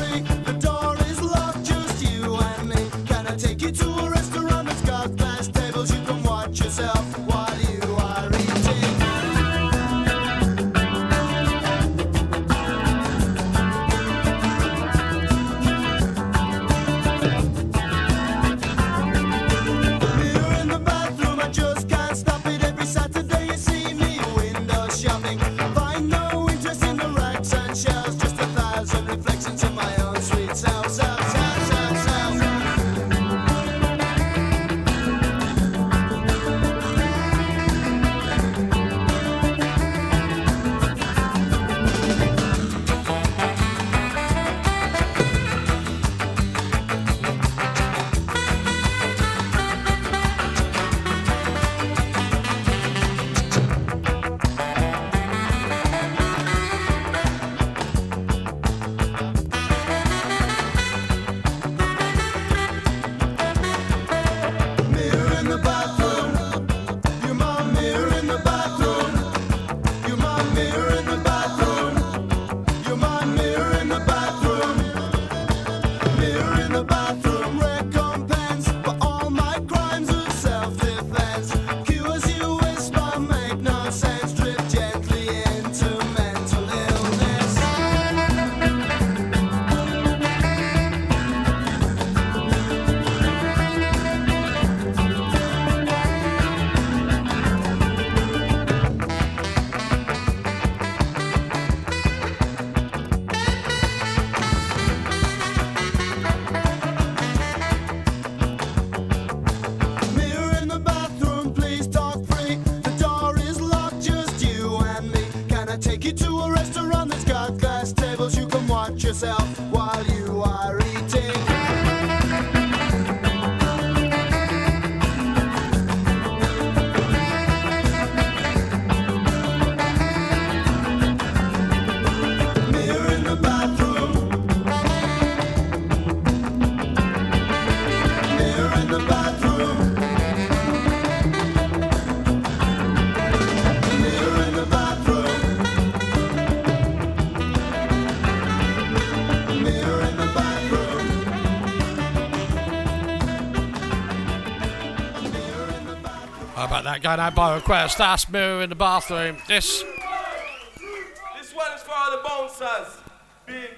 [156.95, 157.99] That going out by request?
[157.99, 159.37] That's Mirror in the bathroom.
[159.49, 162.99] This This one is for all the bouncers.
[163.45, 163.71] Big,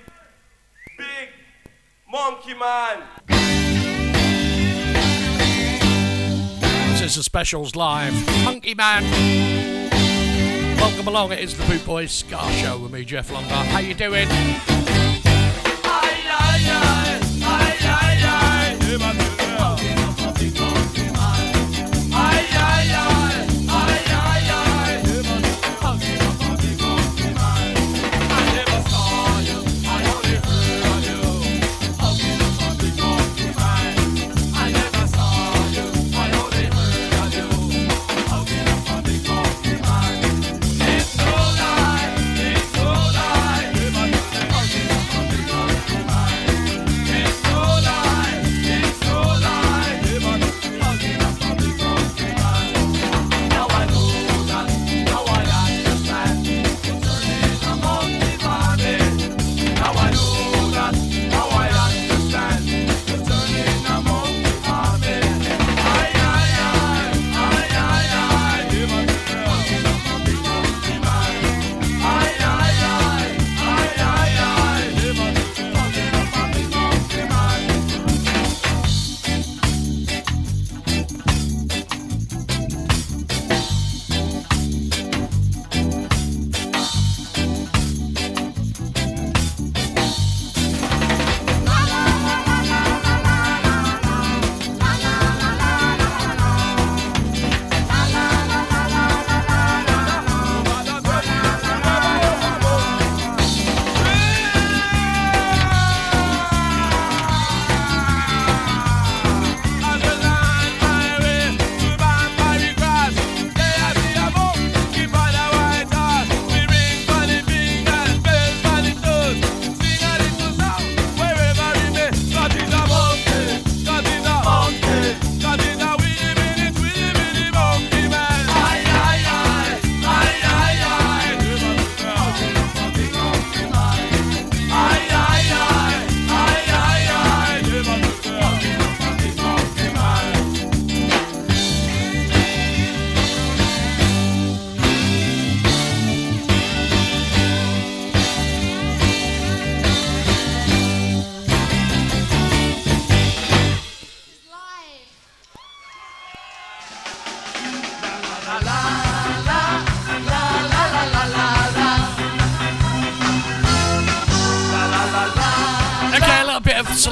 [0.98, 1.28] big
[2.12, 3.04] monkey man.
[6.90, 8.12] This is the specials live.
[8.44, 9.02] Monkey Man.
[10.76, 11.32] Welcome along.
[11.32, 13.48] It is the Boot Boys Ska Show with me, Jeff Longer.
[13.48, 14.28] How you doing?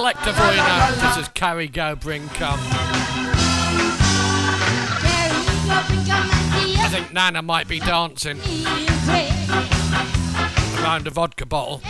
[0.05, 0.91] Selector you now.
[0.91, 2.61] This is Carry Go Bring Come.
[6.77, 8.39] I think Nana might be dancing
[10.79, 11.81] around a vodka bottle.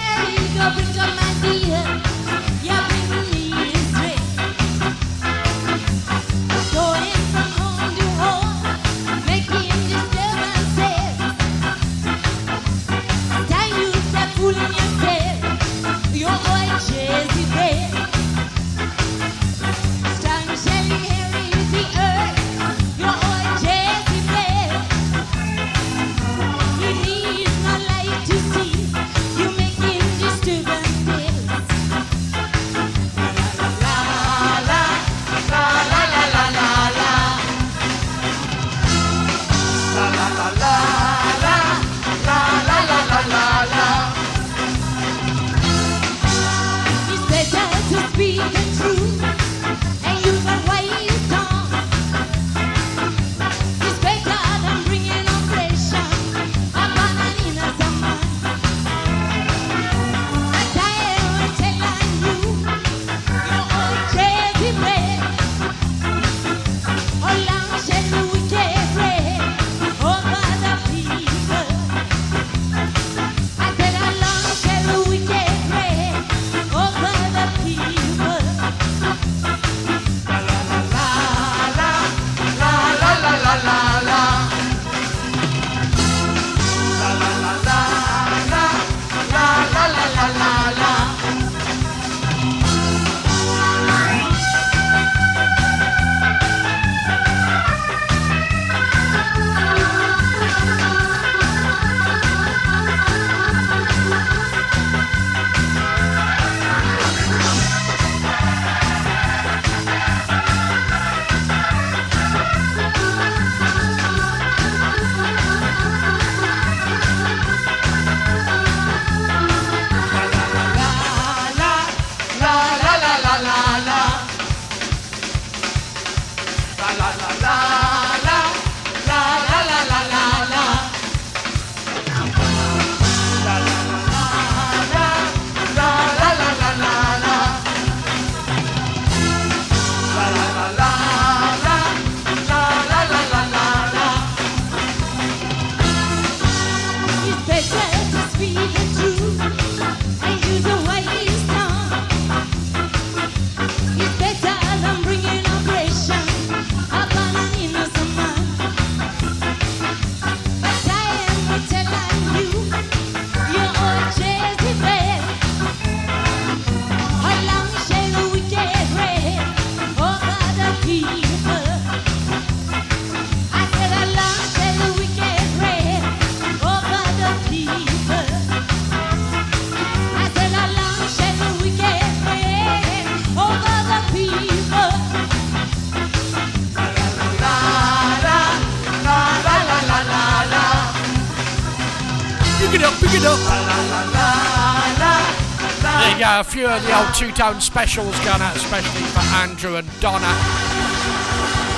[196.65, 200.35] Few of the old two-tone specials going out, especially for Andrew and Donna.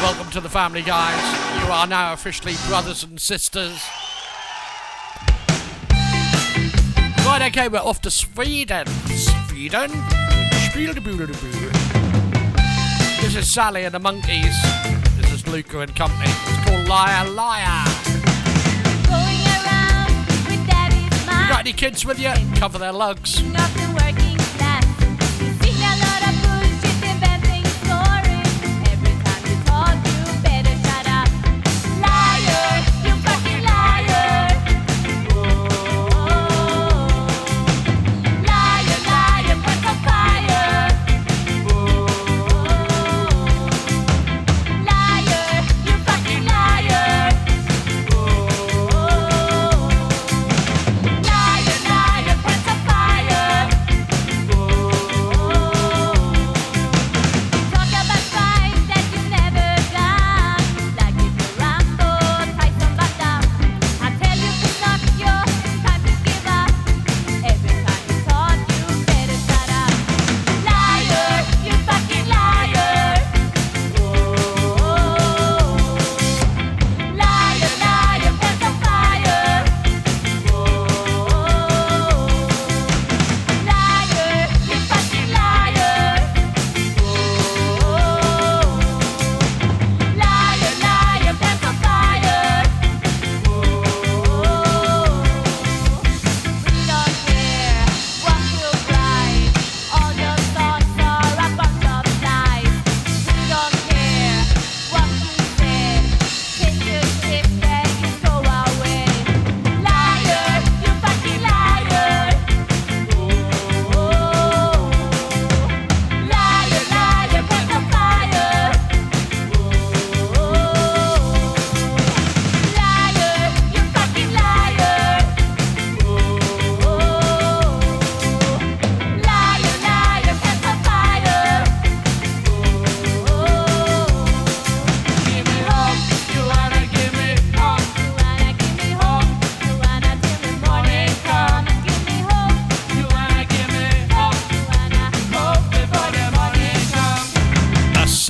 [0.00, 1.20] Welcome to the family, guys.
[1.64, 3.82] You are now officially brothers and sisters.
[7.26, 8.86] Right, okay, we're off to Sweden.
[9.48, 9.90] Sweden?
[13.20, 14.54] This is Sally and the Monkeys.
[15.16, 16.30] This is Luca and Company.
[16.30, 17.84] It's called Liar Liar.
[21.28, 22.32] You got any kids with you?
[22.54, 23.42] Cover their lugs.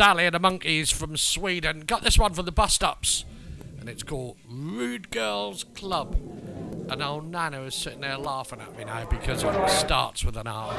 [0.07, 1.81] Sally and the Monkeys from Sweden.
[1.81, 3.25] Got this one from the bus stops.
[3.81, 6.15] And it's called Rude Girls Club.
[6.89, 10.47] And old Nana is sitting there laughing at me now because it starts with an
[10.47, 10.73] R.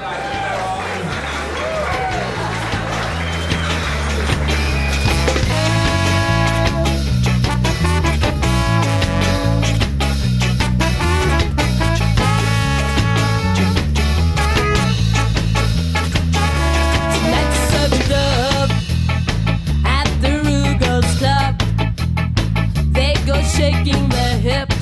[23.58, 24.77] shaking their hips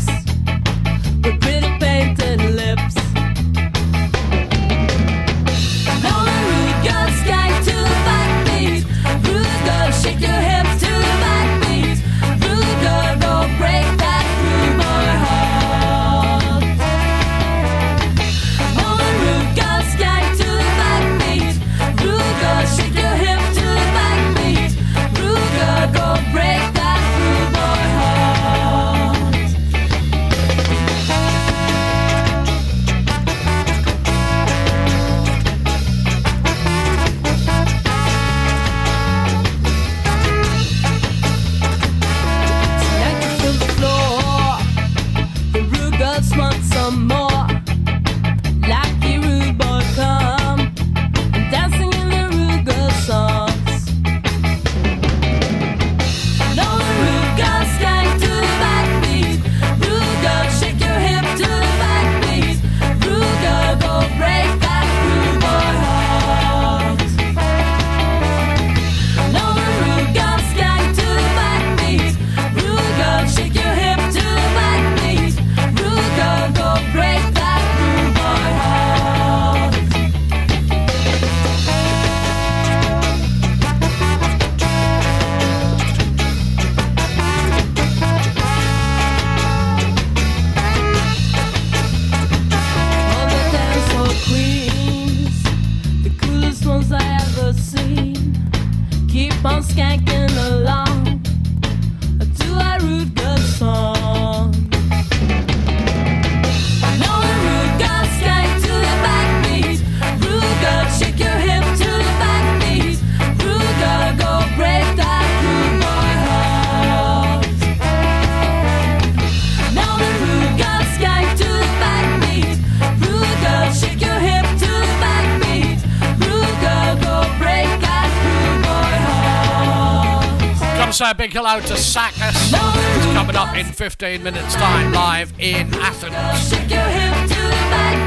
[130.95, 135.73] Say a big hello to Sakas, who's coming up in 15 minutes' time live in
[135.73, 136.51] Athens.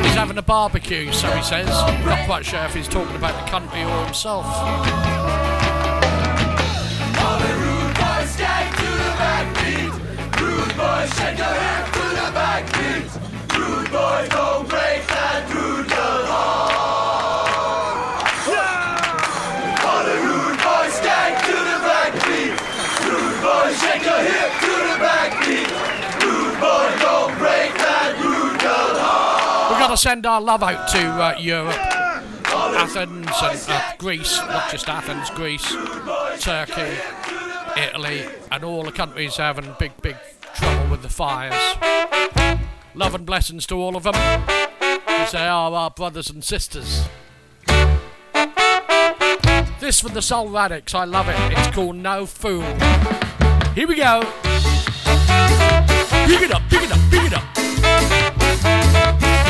[0.07, 1.67] He's having a barbecue, so he says.
[1.67, 4.47] Not quite sure if he's talking about the country or himself.
[4.47, 4.63] All
[7.39, 9.93] the rude boys, to the back beat.
[10.41, 11.98] Rude boys, shake your hips.
[29.99, 31.75] send our love out to uh, Europe,
[32.47, 35.75] Athens and uh, Greece, not just Athens, Greece,
[36.39, 36.97] Turkey,
[37.77, 40.15] Italy, and all the countries having big, big
[40.55, 41.53] trouble with the fires.
[42.95, 44.15] Love and blessings to all of them,
[44.79, 47.09] because they are our brothers and sisters.
[49.81, 50.95] This from the Soul Radics.
[50.95, 51.37] I love it.
[51.59, 52.63] It's called No Fool.
[53.75, 54.21] Here we go.
[56.25, 59.08] Pick it up, pick it up, pick it up.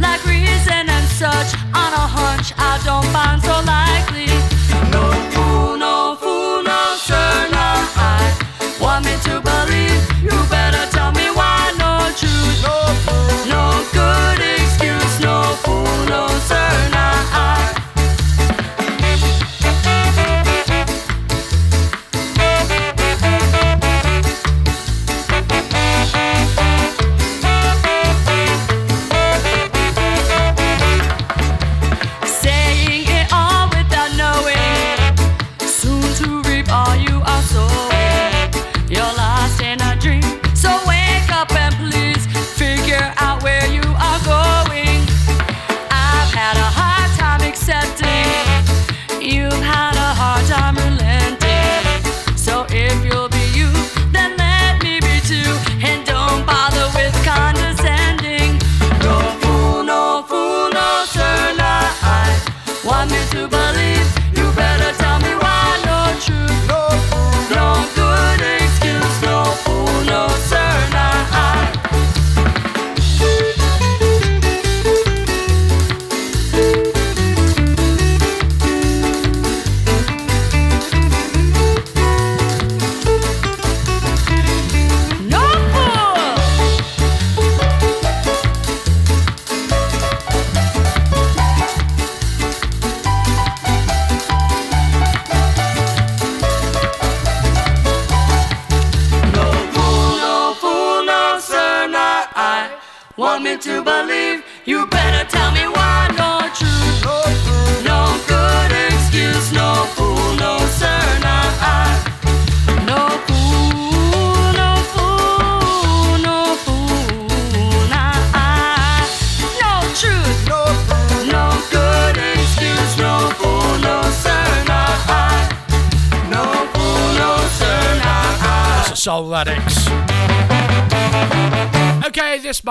[0.00, 2.52] like reason and such on a hunch.
[2.56, 3.07] I don't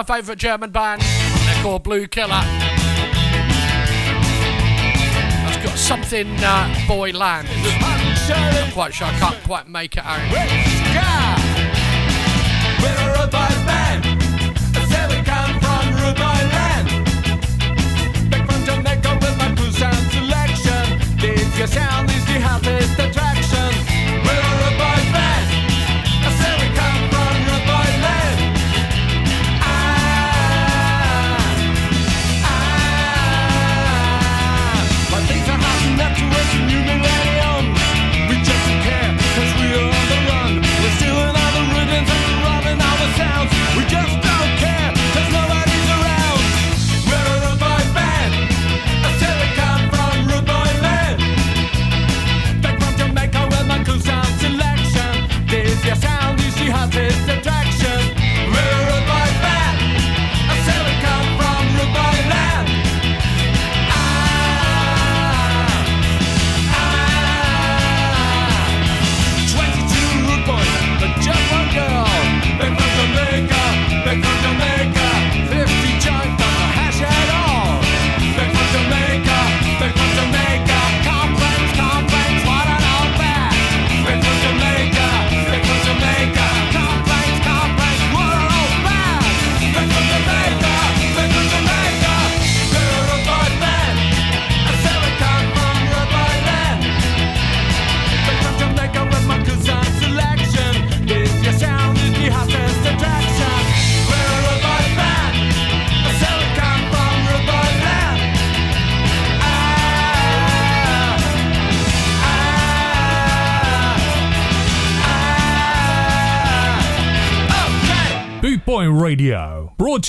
[0.08, 1.02] favourite German band.
[1.02, 2.30] They're called Blue Killer.
[5.44, 7.50] That's got something uh, boy land.
[7.52, 9.08] I'm not quite sure.
[9.08, 10.22] I can't quite make it out.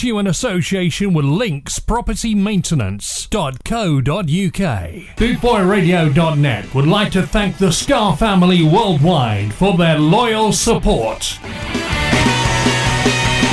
[0.08, 5.16] you in association with Links Property linkspropertymaintenance.co.uk.
[5.16, 11.38] BootboyRadio.net would like to thank the Ska family worldwide for their loyal support.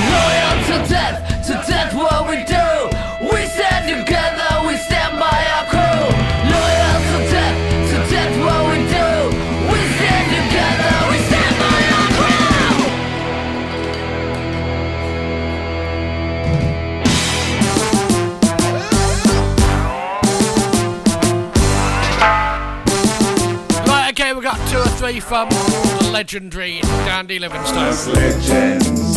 [0.10, 1.94] Loyal to death, to death
[25.06, 27.78] obviously from the legendary Dandy Livingstone.
[27.78, 29.16] Us legends,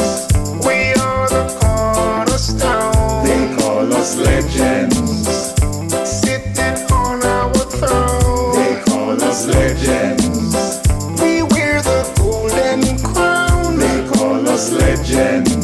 [0.67, 3.25] we are the cornerstone.
[3.25, 5.29] They call us legends,
[6.07, 8.55] sitting on our throne.
[8.57, 10.83] They call us legends,
[11.23, 13.79] we wear the golden crown.
[13.79, 15.58] They call us legends.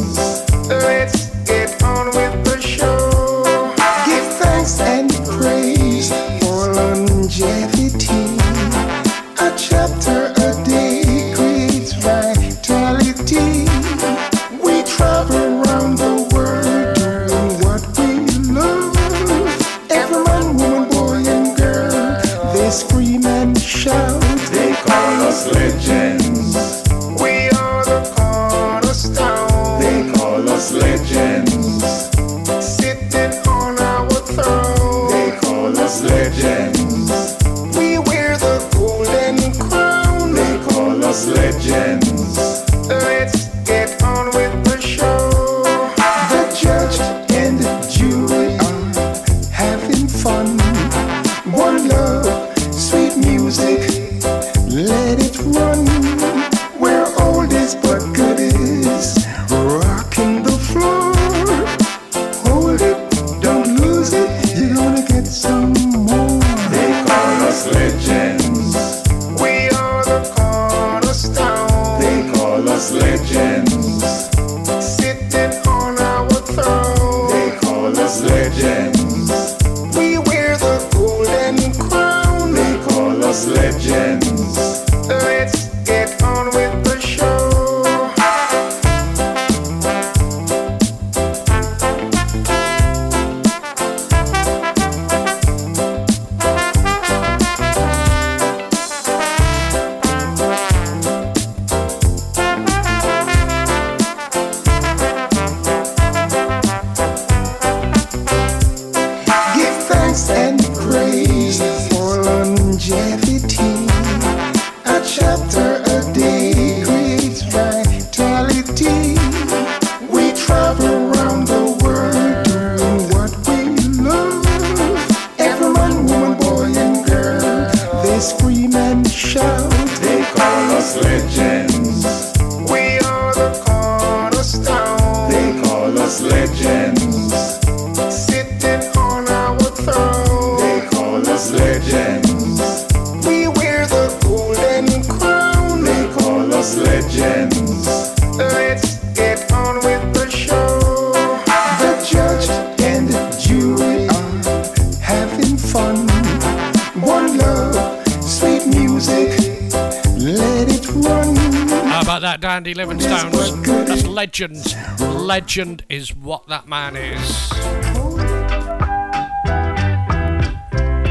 [164.35, 164.77] legend.
[164.99, 167.49] Legend is what that man is.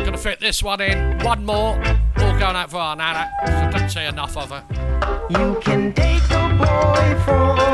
[0.04, 1.20] Gonna fit this one in.
[1.20, 1.82] One more.
[2.18, 3.32] All going out for our nana.
[3.46, 4.64] So don't say enough of her.
[5.30, 7.73] You can take the boy from.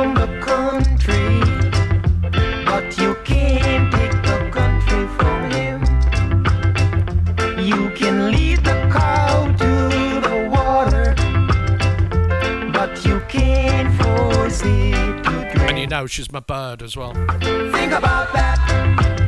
[16.09, 17.13] she's my bird as well.
[17.13, 19.18] Think about that.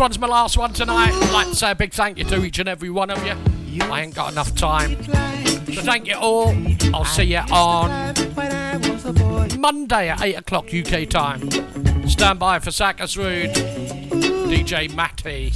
[0.00, 1.12] one's my last one tonight.
[1.12, 3.34] I'd like to say a big thank you to each and every one of you.
[3.82, 4.96] I ain't got enough time.
[5.04, 6.56] So thank you all.
[6.94, 8.14] I'll see you on
[9.60, 11.50] Monday at 8 o'clock UK time.
[12.08, 13.52] Stand by for Sackers Rude,
[14.48, 15.50] DJ Matty.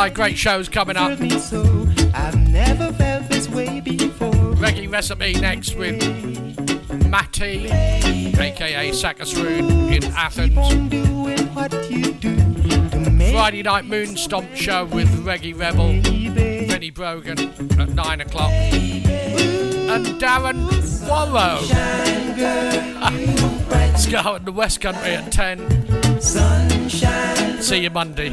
[0.00, 0.08] July.
[0.08, 1.18] Great shows coming up.
[1.40, 1.62] So,
[4.56, 6.00] Reggae recipe next with
[7.06, 10.54] Matty, aka Sakasroon in Athens.
[13.30, 16.00] Friday night moon stomp show with Reggae Rebel,
[16.66, 17.38] Benny Brogan
[17.78, 20.66] at nine o'clock, and Darren
[21.06, 21.60] Wallow.
[23.70, 26.20] Let's go in the West Country at ten.
[26.22, 27.60] Sunshine.
[27.60, 28.32] See you Monday.